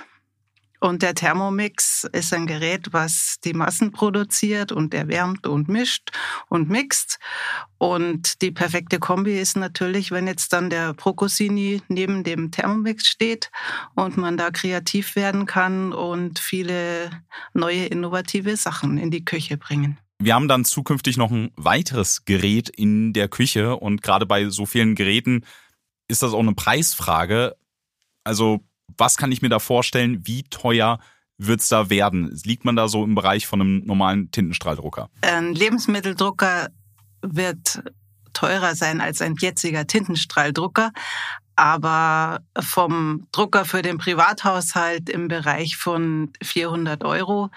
Und 0.81 1.03
der 1.03 1.15
Thermomix 1.15 2.05
ist 2.13 2.33
ein 2.33 2.47
Gerät, 2.47 2.93
was 2.93 3.37
die 3.45 3.53
Massen 3.53 3.91
produziert 3.91 4.71
und 4.73 4.95
erwärmt 4.95 5.47
und 5.47 5.69
mischt 5.69 6.11
und 6.49 6.69
mixt. 6.69 7.19
Und 7.79 8.43
die 8.43 8.51
perfekte 8.51 8.99
Kombi 8.99 9.41
ist 9.41 9.57
natürlich, 9.57 10.11
wenn 10.11 10.27
jetzt 10.27 10.53
dann 10.53 10.71
der 10.71 10.95
Procosini 10.95 11.83
neben 11.89 12.25
dem 12.25 12.51
Thermomix 12.51 13.07
steht 13.07 13.51
und 13.95 14.17
man 14.17 14.37
da 14.37 14.51
kreativ 14.51 15.17
werden 15.17 15.47
kann 15.47 15.93
und 15.93 16.39
viele 16.39 17.11
neue 17.55 17.87
innovative 17.87 18.57
Sachen 18.57 18.99
in 18.99 19.11
die 19.11 19.25
Küche 19.25 19.57
bringen. 19.57 19.99
Wir 20.21 20.35
haben 20.35 20.49
dann 20.49 20.65
zukünftig 20.65 21.17
noch 21.17 21.31
ein 21.31 21.53
weiteres 21.57 22.25
Gerät 22.25 22.69
in 22.69 23.13
der 23.13 23.29
Küche 23.29 23.77
und 23.77 24.03
gerade 24.03 24.27
bei 24.27 24.49
so 24.49 24.67
vielen 24.67 24.97
Geräten 24.97 25.45
ist 26.09 26.23
das 26.23 26.33
auch 26.33 26.41
eine 26.41 26.55
Preisfrage. 26.55 27.57
Also 28.25 28.61
was 28.97 29.17
kann 29.17 29.33
ich 29.33 29.43
mir 29.43 29.49
da 29.49 29.59
vorstellen? 29.59 30.27
Wie 30.27 30.45
teuer 30.45 30.99
wird's 31.37 31.69
da 31.69 31.91
werden? 31.91 32.31
Liegt 32.45 32.65
man 32.65 32.77
da 32.77 32.89
so 32.89 33.05
im 33.05 33.15
Bereich 33.15 33.47
von 33.47 33.61
einem 33.61 33.85
normalen 33.85 34.31
Tintenstrahldrucker? 34.31 35.09
Ein 35.23 35.55
Lebensmitteldrucker 35.55 36.69
wird 37.23 37.83
teurer 38.33 38.75
sein 38.75 39.01
als 39.01 39.21
ein 39.23 39.37
jetziger 39.39 39.87
Tintenstrahldrucker, 39.87 40.93
aber 41.57 42.41
vom 42.61 43.27
Drucker 43.33 43.65
für 43.65 43.83
den 43.83 43.99
Privathaushalt 43.99 45.09
im 45.09 45.27
Bereich 45.29 45.77
von 45.77 46.33
400 46.43 47.05
Euro 47.05 47.51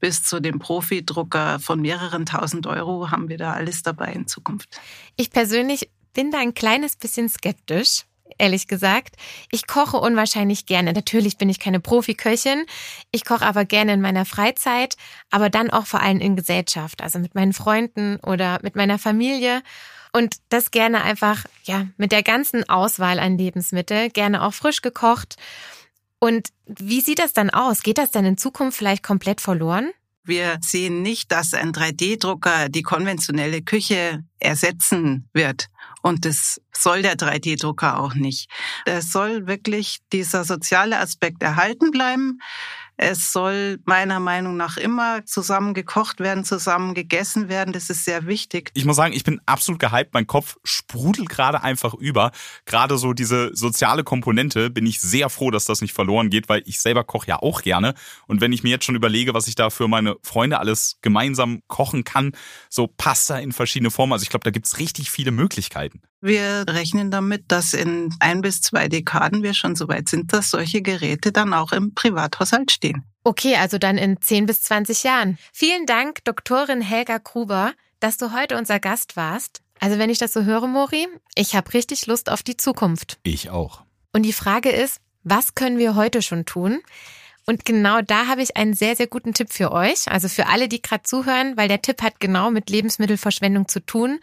bis 0.00 0.24
zu 0.24 0.40
dem 0.40 0.58
Profidrucker 0.58 1.60
von 1.60 1.80
mehreren 1.80 2.26
tausend 2.26 2.66
Euro 2.66 3.10
haben 3.10 3.28
wir 3.28 3.38
da 3.38 3.52
alles 3.52 3.82
dabei 3.82 4.12
in 4.12 4.26
Zukunft. 4.26 4.80
Ich 5.16 5.30
persönlich 5.30 5.88
bin 6.12 6.30
da 6.30 6.38
ein 6.38 6.54
kleines 6.54 6.96
bisschen 6.96 7.28
skeptisch, 7.28 8.04
ehrlich 8.38 8.68
gesagt. 8.68 9.16
Ich 9.50 9.66
koche 9.66 9.96
unwahrscheinlich 9.96 10.66
gerne. 10.66 10.92
Natürlich 10.92 11.38
bin 11.38 11.48
ich 11.48 11.58
keine 11.58 11.80
Profiköchin. 11.80 12.64
Ich 13.10 13.24
koche 13.24 13.44
aber 13.44 13.64
gerne 13.64 13.94
in 13.94 14.00
meiner 14.00 14.24
Freizeit, 14.24 14.96
aber 15.30 15.50
dann 15.50 15.70
auch 15.70 15.86
vor 15.86 16.00
allem 16.00 16.20
in 16.20 16.36
Gesellschaft, 16.36 17.02
also 17.02 17.18
mit 17.18 17.34
meinen 17.34 17.52
Freunden 17.52 18.16
oder 18.16 18.58
mit 18.62 18.76
meiner 18.76 18.98
Familie. 18.98 19.62
Und 20.12 20.36
das 20.48 20.70
gerne 20.70 21.02
einfach, 21.02 21.44
ja, 21.64 21.88
mit 21.96 22.12
der 22.12 22.22
ganzen 22.22 22.68
Auswahl 22.68 23.18
an 23.18 23.36
Lebensmitteln, 23.36 24.12
gerne 24.12 24.42
auch 24.42 24.54
frisch 24.54 24.80
gekocht. 24.80 25.36
Und 26.20 26.48
wie 26.66 27.00
sieht 27.00 27.18
das 27.18 27.32
dann 27.32 27.50
aus? 27.50 27.82
Geht 27.82 27.98
das 27.98 28.12
dann 28.12 28.24
in 28.24 28.38
Zukunft 28.38 28.78
vielleicht 28.78 29.02
komplett 29.02 29.40
verloren? 29.40 29.90
Wir 30.22 30.56
sehen 30.62 31.02
nicht, 31.02 31.32
dass 31.32 31.52
ein 31.52 31.72
3D-Drucker 31.72 32.70
die 32.70 32.82
konventionelle 32.82 33.60
Küche 33.60 34.24
ersetzen 34.38 35.28
wird. 35.34 35.66
Und 36.02 36.26
das 36.26 36.60
soll 36.70 37.00
der 37.00 37.16
3D-Drucker 37.16 37.98
auch 37.98 38.14
nicht. 38.14 38.50
Es 38.84 39.10
soll 39.10 39.46
wirklich 39.46 40.00
dieser 40.12 40.44
soziale 40.44 40.98
Aspekt 40.98 41.42
erhalten 41.42 41.90
bleiben. 41.90 42.40
Es 42.96 43.32
soll 43.32 43.80
meiner 43.86 44.20
Meinung 44.20 44.56
nach 44.56 44.76
immer 44.76 45.24
zusammen 45.26 45.74
gekocht 45.74 46.20
werden, 46.20 46.44
zusammen 46.44 46.94
gegessen 46.94 47.48
werden. 47.48 47.72
Das 47.72 47.90
ist 47.90 48.04
sehr 48.04 48.26
wichtig. 48.26 48.70
Ich 48.74 48.84
muss 48.84 48.94
sagen, 48.94 49.12
ich 49.14 49.24
bin 49.24 49.40
absolut 49.46 49.80
gehypt. 49.80 50.14
Mein 50.14 50.28
Kopf 50.28 50.58
sprudelt 50.62 51.28
gerade 51.28 51.62
einfach 51.62 51.94
über. 51.94 52.30
Gerade 52.66 52.96
so 52.96 53.12
diese 53.12 53.50
soziale 53.52 54.04
Komponente 54.04 54.70
bin 54.70 54.86
ich 54.86 55.00
sehr 55.00 55.28
froh, 55.28 55.50
dass 55.50 55.64
das 55.64 55.80
nicht 55.80 55.92
verloren 55.92 56.30
geht, 56.30 56.48
weil 56.48 56.62
ich 56.66 56.80
selber 56.80 57.02
koche 57.02 57.26
ja 57.26 57.42
auch 57.42 57.62
gerne. 57.62 57.94
Und 58.28 58.40
wenn 58.40 58.52
ich 58.52 58.62
mir 58.62 58.70
jetzt 58.70 58.84
schon 58.84 58.94
überlege, 58.94 59.34
was 59.34 59.48
ich 59.48 59.56
da 59.56 59.70
für 59.70 59.88
meine 59.88 60.14
Freunde 60.22 60.60
alles 60.60 60.98
gemeinsam 61.02 61.62
kochen 61.66 62.04
kann, 62.04 62.30
so 62.70 62.86
Pasta 62.86 63.38
in 63.38 63.50
verschiedene 63.50 63.90
Formen. 63.90 64.12
Also 64.12 64.22
ich 64.22 64.30
glaube, 64.30 64.44
da 64.44 64.50
gibt's 64.50 64.78
richtig 64.78 65.10
viele 65.10 65.32
Möglichkeiten. 65.32 65.73
Wir 66.20 66.64
rechnen 66.68 67.10
damit, 67.10 67.44
dass 67.48 67.74
in 67.74 68.14
ein 68.20 68.40
bis 68.40 68.62
zwei 68.62 68.88
Dekaden 68.88 69.42
wir 69.42 69.52
schon 69.52 69.76
so 69.76 69.88
weit 69.88 70.08
sind, 70.08 70.32
dass 70.32 70.50
solche 70.50 70.80
Geräte 70.80 71.32
dann 71.32 71.52
auch 71.52 71.72
im 71.72 71.94
Privathaushalt 71.94 72.72
stehen. 72.72 73.04
Okay, 73.24 73.56
also 73.56 73.78
dann 73.78 73.98
in 73.98 74.20
10 74.20 74.46
bis 74.46 74.62
20 74.62 75.02
Jahren. 75.02 75.38
Vielen 75.52 75.86
Dank, 75.86 76.24
Doktorin 76.24 76.80
Helga 76.80 77.18
Gruber, 77.18 77.72
dass 78.00 78.16
du 78.16 78.32
heute 78.32 78.56
unser 78.56 78.80
Gast 78.80 79.16
warst. 79.16 79.62
Also 79.80 79.98
wenn 79.98 80.10
ich 80.10 80.18
das 80.18 80.32
so 80.32 80.44
höre, 80.44 80.66
Mori, 80.66 81.08
ich 81.34 81.54
habe 81.54 81.74
richtig 81.74 82.06
Lust 82.06 82.30
auf 82.30 82.42
die 82.42 82.56
Zukunft. 82.56 83.18
Ich 83.22 83.50
auch. 83.50 83.82
Und 84.12 84.22
die 84.22 84.32
Frage 84.32 84.70
ist, 84.70 85.00
was 85.24 85.54
können 85.54 85.78
wir 85.78 85.94
heute 85.94 86.22
schon 86.22 86.44
tun? 86.44 86.80
Und 87.46 87.64
genau 87.64 88.00
da 88.00 88.26
habe 88.26 88.42
ich 88.42 88.56
einen 88.56 88.74
sehr, 88.74 88.96
sehr 88.96 89.06
guten 89.06 89.34
Tipp 89.34 89.52
für 89.52 89.72
euch, 89.72 90.10
also 90.10 90.28
für 90.28 90.46
alle, 90.46 90.68
die 90.68 90.80
gerade 90.80 91.02
zuhören, 91.02 91.56
weil 91.56 91.68
der 91.68 91.82
Tipp 91.82 92.00
hat 92.02 92.20
genau 92.20 92.50
mit 92.50 92.70
Lebensmittelverschwendung 92.70 93.68
zu 93.68 93.80
tun. 93.80 94.20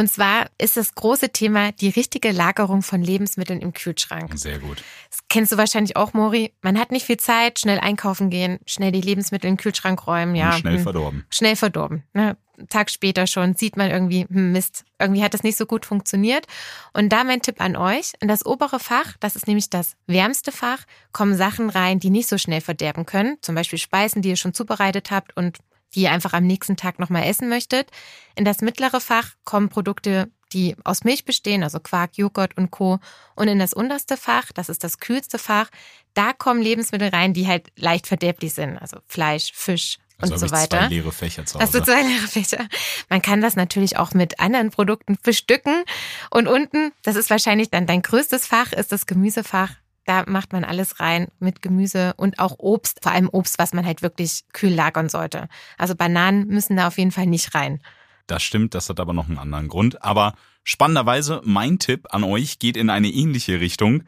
Und 0.00 0.08
zwar 0.08 0.46
ist 0.56 0.78
das 0.78 0.94
große 0.94 1.28
Thema 1.28 1.72
die 1.72 1.90
richtige 1.90 2.32
Lagerung 2.32 2.80
von 2.80 3.02
Lebensmitteln 3.02 3.60
im 3.60 3.74
Kühlschrank. 3.74 4.32
Sehr 4.34 4.58
gut. 4.58 4.82
Das 5.10 5.18
kennst 5.28 5.52
du 5.52 5.58
wahrscheinlich 5.58 5.94
auch, 5.94 6.14
Mori. 6.14 6.54
Man 6.62 6.78
hat 6.78 6.90
nicht 6.90 7.04
viel 7.04 7.18
Zeit, 7.18 7.58
schnell 7.58 7.78
einkaufen 7.78 8.30
gehen, 8.30 8.60
schnell 8.64 8.92
die 8.92 9.02
Lebensmittel 9.02 9.48
in 9.48 9.56
den 9.56 9.60
Kühlschrank 9.60 10.06
räumen. 10.06 10.34
Ja, 10.34 10.54
Und 10.54 10.60
schnell 10.60 10.76
hm, 10.76 10.82
verdorben. 10.84 11.26
Schnell 11.28 11.54
verdorben. 11.54 12.04
Ne? 12.14 12.38
Tag 12.70 12.88
später 12.88 13.26
schon 13.26 13.56
sieht 13.56 13.76
man 13.76 13.90
irgendwie, 13.90 14.24
hm, 14.24 14.52
Mist, 14.52 14.86
irgendwie 14.98 15.22
hat 15.22 15.34
das 15.34 15.42
nicht 15.42 15.58
so 15.58 15.66
gut 15.66 15.84
funktioniert. 15.84 16.46
Und 16.94 17.10
da 17.10 17.22
mein 17.22 17.42
Tipp 17.42 17.60
an 17.60 17.76
euch, 17.76 18.14
in 18.20 18.28
das 18.28 18.46
obere 18.46 18.80
Fach, 18.80 19.18
das 19.20 19.36
ist 19.36 19.48
nämlich 19.48 19.68
das 19.68 19.96
wärmste 20.06 20.50
Fach, 20.50 20.78
kommen 21.12 21.36
Sachen 21.36 21.68
rein, 21.68 22.00
die 22.00 22.08
nicht 22.08 22.30
so 22.30 22.38
schnell 22.38 22.62
verderben 22.62 23.04
können. 23.04 23.36
Zum 23.42 23.54
Beispiel 23.54 23.78
Speisen, 23.78 24.22
die 24.22 24.30
ihr 24.30 24.36
schon 24.36 24.54
zubereitet 24.54 25.10
habt 25.10 25.36
und 25.36 25.58
die 25.94 26.02
ihr 26.02 26.12
einfach 26.12 26.32
am 26.32 26.46
nächsten 26.46 26.76
Tag 26.76 26.98
nochmal 26.98 27.24
essen 27.24 27.48
möchtet. 27.48 27.90
In 28.36 28.44
das 28.44 28.60
mittlere 28.60 29.00
Fach 29.00 29.30
kommen 29.44 29.68
Produkte, 29.68 30.30
die 30.52 30.76
aus 30.84 31.04
Milch 31.04 31.24
bestehen, 31.24 31.62
also 31.62 31.80
Quark, 31.80 32.16
Joghurt 32.16 32.56
und 32.56 32.70
Co. 32.70 32.98
Und 33.36 33.48
in 33.48 33.58
das 33.58 33.72
unterste 33.72 34.16
Fach, 34.16 34.52
das 34.52 34.68
ist 34.68 34.84
das 34.84 34.98
kühlste 34.98 35.38
Fach, 35.38 35.70
da 36.14 36.32
kommen 36.32 36.60
Lebensmittel 36.62 37.08
rein, 37.08 37.34
die 37.34 37.46
halt 37.46 37.70
leicht 37.76 38.06
verderblich 38.06 38.54
sind, 38.54 38.78
also 38.78 38.98
Fleisch, 39.06 39.52
Fisch, 39.54 39.98
und 40.22 40.32
also 40.32 40.46
so 40.46 40.52
weiter. 40.52 40.80
Zwei 40.80 40.88
leere 40.88 41.12
Fächer 41.12 41.46
zu 41.46 41.54
Hause. 41.54 41.64
Hast 41.64 41.74
du 41.74 41.82
zwei 41.82 42.02
leere 42.02 42.26
Fächer? 42.26 42.68
Man 43.08 43.22
kann 43.22 43.40
das 43.40 43.56
natürlich 43.56 43.96
auch 43.96 44.12
mit 44.12 44.38
anderen 44.38 44.70
Produkten 44.70 45.16
bestücken. 45.22 45.84
Und 46.30 46.46
unten, 46.46 46.92
das 47.02 47.16
ist 47.16 47.30
wahrscheinlich 47.30 47.70
dann 47.70 47.86
dein 47.86 48.02
größtes 48.02 48.46
Fach, 48.46 48.72
ist 48.72 48.92
das 48.92 49.06
Gemüsefach. 49.06 49.70
Da 50.04 50.24
macht 50.26 50.52
man 50.52 50.64
alles 50.64 51.00
rein 51.00 51.28
mit 51.38 51.62
Gemüse 51.62 52.14
und 52.16 52.38
auch 52.38 52.56
Obst, 52.58 53.00
vor 53.02 53.12
allem 53.12 53.28
Obst, 53.28 53.58
was 53.58 53.72
man 53.72 53.84
halt 53.86 54.02
wirklich 54.02 54.44
kühl 54.52 54.72
lagern 54.72 55.08
sollte. 55.08 55.48
Also 55.78 55.94
Bananen 55.94 56.46
müssen 56.48 56.76
da 56.76 56.88
auf 56.88 56.98
jeden 56.98 57.12
Fall 57.12 57.26
nicht 57.26 57.54
rein. 57.54 57.80
Das 58.26 58.42
stimmt, 58.42 58.74
das 58.74 58.88
hat 58.88 59.00
aber 59.00 59.12
noch 59.12 59.28
einen 59.28 59.38
anderen 59.38 59.68
Grund. 59.68 60.02
Aber 60.02 60.34
spannenderweise, 60.64 61.40
mein 61.44 61.78
Tipp 61.78 62.06
an 62.10 62.24
euch 62.24 62.58
geht 62.58 62.76
in 62.76 62.90
eine 62.90 63.08
ähnliche 63.08 63.60
Richtung. 63.60 64.04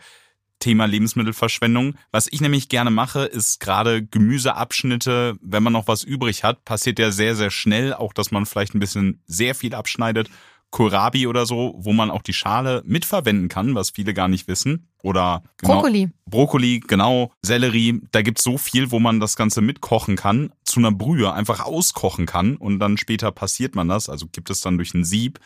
Thema 0.61 0.87
Lebensmittelverschwendung. 0.87 1.97
Was 2.13 2.29
ich 2.31 2.41
nämlich 2.41 2.69
gerne 2.69 2.91
mache, 2.91 3.25
ist 3.25 3.59
gerade 3.59 4.05
Gemüseabschnitte, 4.07 5.37
wenn 5.43 5.63
man 5.63 5.73
noch 5.73 5.89
was 5.89 6.05
übrig 6.05 6.45
hat, 6.45 6.65
passiert 6.65 7.01
ja 7.01 7.11
sehr, 7.11 7.35
sehr 7.35 7.51
schnell, 7.51 7.93
auch 7.93 8.13
dass 8.13 8.31
man 8.31 8.47
vielleicht 8.47 8.75
ein 8.75 8.81
bisschen 8.81 9.21
sehr 9.27 9.57
viel 9.57 9.75
abschneidet 9.75 10.31
Kohlrabi 10.73 11.29
oder 11.29 11.47
so, 11.47 11.75
wo 11.77 11.93
man 11.93 12.11
auch 12.11 12.23
die 12.23 12.33
Schale 12.33 12.83
mitverwenden 12.85 13.49
kann, 13.49 13.77
was 13.77 13.91
viele 13.91 14.15
gar 14.15 14.27
nicht 14.27 14.49
wissen. 14.49 14.89
Oder 15.03 15.45
genau, 15.59 15.75
Brokkoli. 15.75 16.11
Brokkoli, 16.27 16.81
genau, 16.81 17.31
Sellerie. 17.43 18.01
Da 18.11 18.23
gibt's 18.23 18.43
so 18.43 18.59
viel, 18.59 18.91
wo 18.91 18.99
man 18.99 19.21
das 19.21 19.37
Ganze 19.37 19.61
mitkochen 19.61 20.17
kann, 20.17 20.53
zu 20.65 20.81
einer 20.81 20.91
Brühe 20.91 21.33
einfach 21.33 21.61
auskochen 21.61 22.27
kann 22.27 22.57
und 22.57 22.81
dann 22.81 22.97
später 22.97 23.31
passiert 23.31 23.77
man 23.77 23.89
das, 23.89 24.09
also 24.09 24.27
gibt 24.27 24.51
es 24.51 24.61
dann 24.61 24.79
durch 24.79 24.95
ein 24.95 25.05
Sieb. 25.05 25.39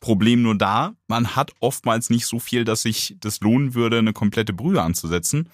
Problem 0.00 0.42
nur 0.42 0.56
da, 0.56 0.94
man 1.08 1.34
hat 1.34 1.52
oftmals 1.60 2.08
nicht 2.08 2.26
so 2.26 2.38
viel, 2.38 2.64
dass 2.64 2.82
sich 2.82 3.16
das 3.20 3.40
lohnen 3.40 3.74
würde, 3.74 3.98
eine 3.98 4.12
komplette 4.12 4.52
Brühe 4.52 4.80
anzusetzen. 4.80 5.48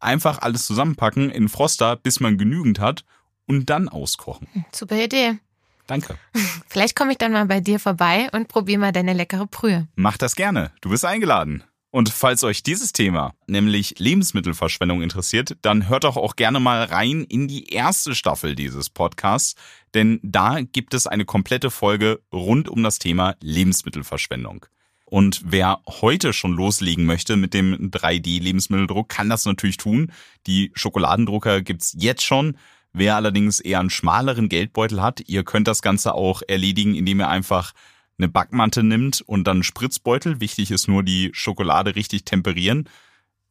Einfach 0.00 0.40
alles 0.40 0.66
zusammenpacken 0.66 1.30
in 1.30 1.48
Froster, 1.48 1.96
bis 1.96 2.18
man 2.20 2.38
genügend 2.38 2.80
hat 2.80 3.04
und 3.46 3.68
dann 3.70 3.88
auskochen. 3.88 4.48
Super 4.72 5.04
Idee. 5.04 5.38
Danke. 5.86 6.16
Vielleicht 6.68 6.96
komme 6.96 7.12
ich 7.12 7.18
dann 7.18 7.32
mal 7.32 7.46
bei 7.46 7.60
dir 7.60 7.78
vorbei 7.78 8.28
und 8.32 8.48
probiere 8.48 8.80
mal 8.80 8.92
deine 8.92 9.12
leckere 9.12 9.46
Brühe. 9.46 9.88
Mach 9.94 10.16
das 10.16 10.36
gerne. 10.36 10.72
Du 10.80 10.90
bist 10.90 11.04
eingeladen. 11.04 11.64
Und 11.90 12.08
falls 12.08 12.42
euch 12.42 12.62
dieses 12.62 12.94
Thema, 12.94 13.34
nämlich 13.46 13.98
Lebensmittelverschwendung 13.98 15.02
interessiert, 15.02 15.58
dann 15.60 15.90
hört 15.90 16.04
doch 16.04 16.16
auch 16.16 16.36
gerne 16.36 16.58
mal 16.58 16.84
rein 16.84 17.22
in 17.24 17.48
die 17.48 17.70
erste 17.70 18.14
Staffel 18.14 18.54
dieses 18.54 18.88
Podcasts, 18.88 19.56
denn 19.92 20.18
da 20.22 20.62
gibt 20.62 20.94
es 20.94 21.06
eine 21.06 21.26
komplette 21.26 21.70
Folge 21.70 22.22
rund 22.32 22.70
um 22.70 22.82
das 22.82 22.98
Thema 22.98 23.36
Lebensmittelverschwendung. 23.42 24.64
Und 25.04 25.42
wer 25.44 25.82
heute 25.86 26.32
schon 26.32 26.54
loslegen 26.54 27.04
möchte 27.04 27.36
mit 27.36 27.52
dem 27.52 27.90
3D-Lebensmitteldruck, 27.90 29.10
kann 29.10 29.28
das 29.28 29.44
natürlich 29.44 29.76
tun. 29.76 30.10
Die 30.46 30.72
Schokoladendrucker 30.74 31.60
gibt's 31.60 31.94
jetzt 31.98 32.24
schon. 32.24 32.56
Wer 32.92 33.16
allerdings 33.16 33.58
eher 33.60 33.80
einen 33.80 33.90
schmaleren 33.90 34.48
Geldbeutel 34.48 35.00
hat, 35.00 35.22
ihr 35.26 35.44
könnt 35.44 35.66
das 35.66 35.80
Ganze 35.82 36.14
auch 36.14 36.42
erledigen, 36.46 36.94
indem 36.94 37.20
ihr 37.20 37.28
einfach 37.28 37.72
eine 38.18 38.28
Backmatte 38.28 38.82
nimmt 38.82 39.22
und 39.22 39.44
dann 39.44 39.56
einen 39.58 39.62
Spritzbeutel. 39.62 40.40
Wichtig 40.40 40.70
ist 40.70 40.88
nur 40.88 41.02
die 41.02 41.30
Schokolade 41.32 41.96
richtig 41.96 42.24
temperieren. 42.24 42.88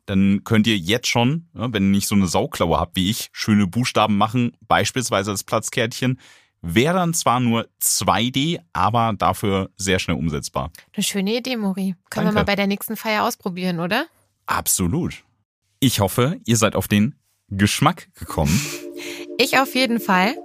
dann 0.05 0.43
könnt 0.43 0.67
ihr 0.67 0.77
jetzt 0.77 1.07
schon, 1.07 1.47
wenn 1.53 1.83
ihr 1.83 1.89
nicht 1.91 2.07
so 2.07 2.15
eine 2.15 2.27
Sauklaue 2.27 2.79
habt 2.79 2.95
wie 2.95 3.09
ich, 3.09 3.29
schöne 3.31 3.67
Buchstaben 3.67 4.17
machen, 4.17 4.51
beispielsweise 4.67 5.31
als 5.31 5.43
Platzkärtchen. 5.43 6.19
Wäre 6.61 6.95
dann 6.95 7.13
zwar 7.13 7.39
nur 7.39 7.67
2D, 7.81 8.59
aber 8.73 9.13
dafür 9.17 9.71
sehr 9.77 9.99
schnell 9.99 10.17
umsetzbar. 10.17 10.71
Eine 10.93 11.03
schöne 11.03 11.37
Idee, 11.37 11.57
Mori. 11.57 11.95
Können 12.09 12.25
Danke. 12.25 12.29
wir 12.29 12.33
mal 12.33 12.43
bei 12.43 12.55
der 12.55 12.67
nächsten 12.67 12.97
Feier 12.97 13.23
ausprobieren, 13.23 13.79
oder? 13.79 14.05
Absolut. 14.45 15.23
Ich 15.79 15.99
hoffe, 16.01 16.39
ihr 16.45 16.57
seid 16.57 16.75
auf 16.75 16.87
den 16.87 17.15
Geschmack 17.47 18.09
gekommen. 18.15 18.59
Ich 19.37 19.57
auf 19.57 19.75
jeden 19.75 19.99
Fall. 19.99 20.35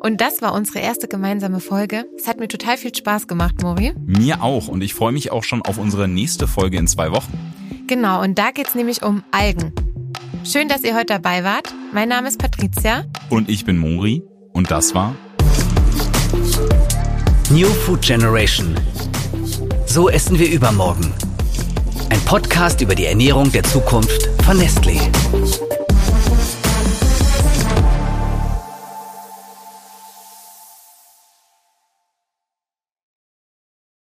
Und 0.00 0.20
das 0.20 0.42
war 0.42 0.54
unsere 0.54 0.80
erste 0.80 1.08
gemeinsame 1.08 1.60
Folge. 1.60 2.04
Es 2.16 2.28
hat 2.28 2.38
mir 2.38 2.48
total 2.48 2.76
viel 2.76 2.94
Spaß 2.94 3.26
gemacht, 3.26 3.62
Mori. 3.62 3.94
Mir 4.06 4.42
auch 4.42 4.68
und 4.68 4.82
ich 4.82 4.94
freue 4.94 5.12
mich 5.12 5.30
auch 5.32 5.44
schon 5.44 5.62
auf 5.62 5.78
unsere 5.78 6.08
nächste 6.08 6.46
Folge 6.46 6.76
in 6.76 6.86
zwei 6.86 7.10
Wochen. 7.10 7.38
Genau, 7.86 8.22
und 8.22 8.38
da 8.38 8.50
geht's 8.50 8.74
nämlich 8.74 9.02
um 9.02 9.22
Algen. 9.30 9.72
Schön, 10.44 10.68
dass 10.68 10.84
ihr 10.84 10.94
heute 10.94 11.06
dabei 11.06 11.42
wart. 11.42 11.74
Mein 11.92 12.08
Name 12.08 12.28
ist 12.28 12.38
Patricia. 12.38 13.04
Und 13.30 13.48
ich 13.48 13.64
bin 13.64 13.78
Mori 13.78 14.22
und 14.52 14.70
das 14.70 14.94
war 14.94 15.14
New 17.50 17.68
Food 17.68 18.02
Generation. 18.02 18.74
So 19.86 20.08
essen 20.08 20.38
wir 20.38 20.50
übermorgen. 20.50 21.12
Ein 22.10 22.20
Podcast 22.26 22.80
über 22.80 22.94
die 22.94 23.06
Ernährung 23.06 23.50
der 23.52 23.62
Zukunft 23.62 24.28
von 24.44 24.58
Nestlé. 24.58 25.00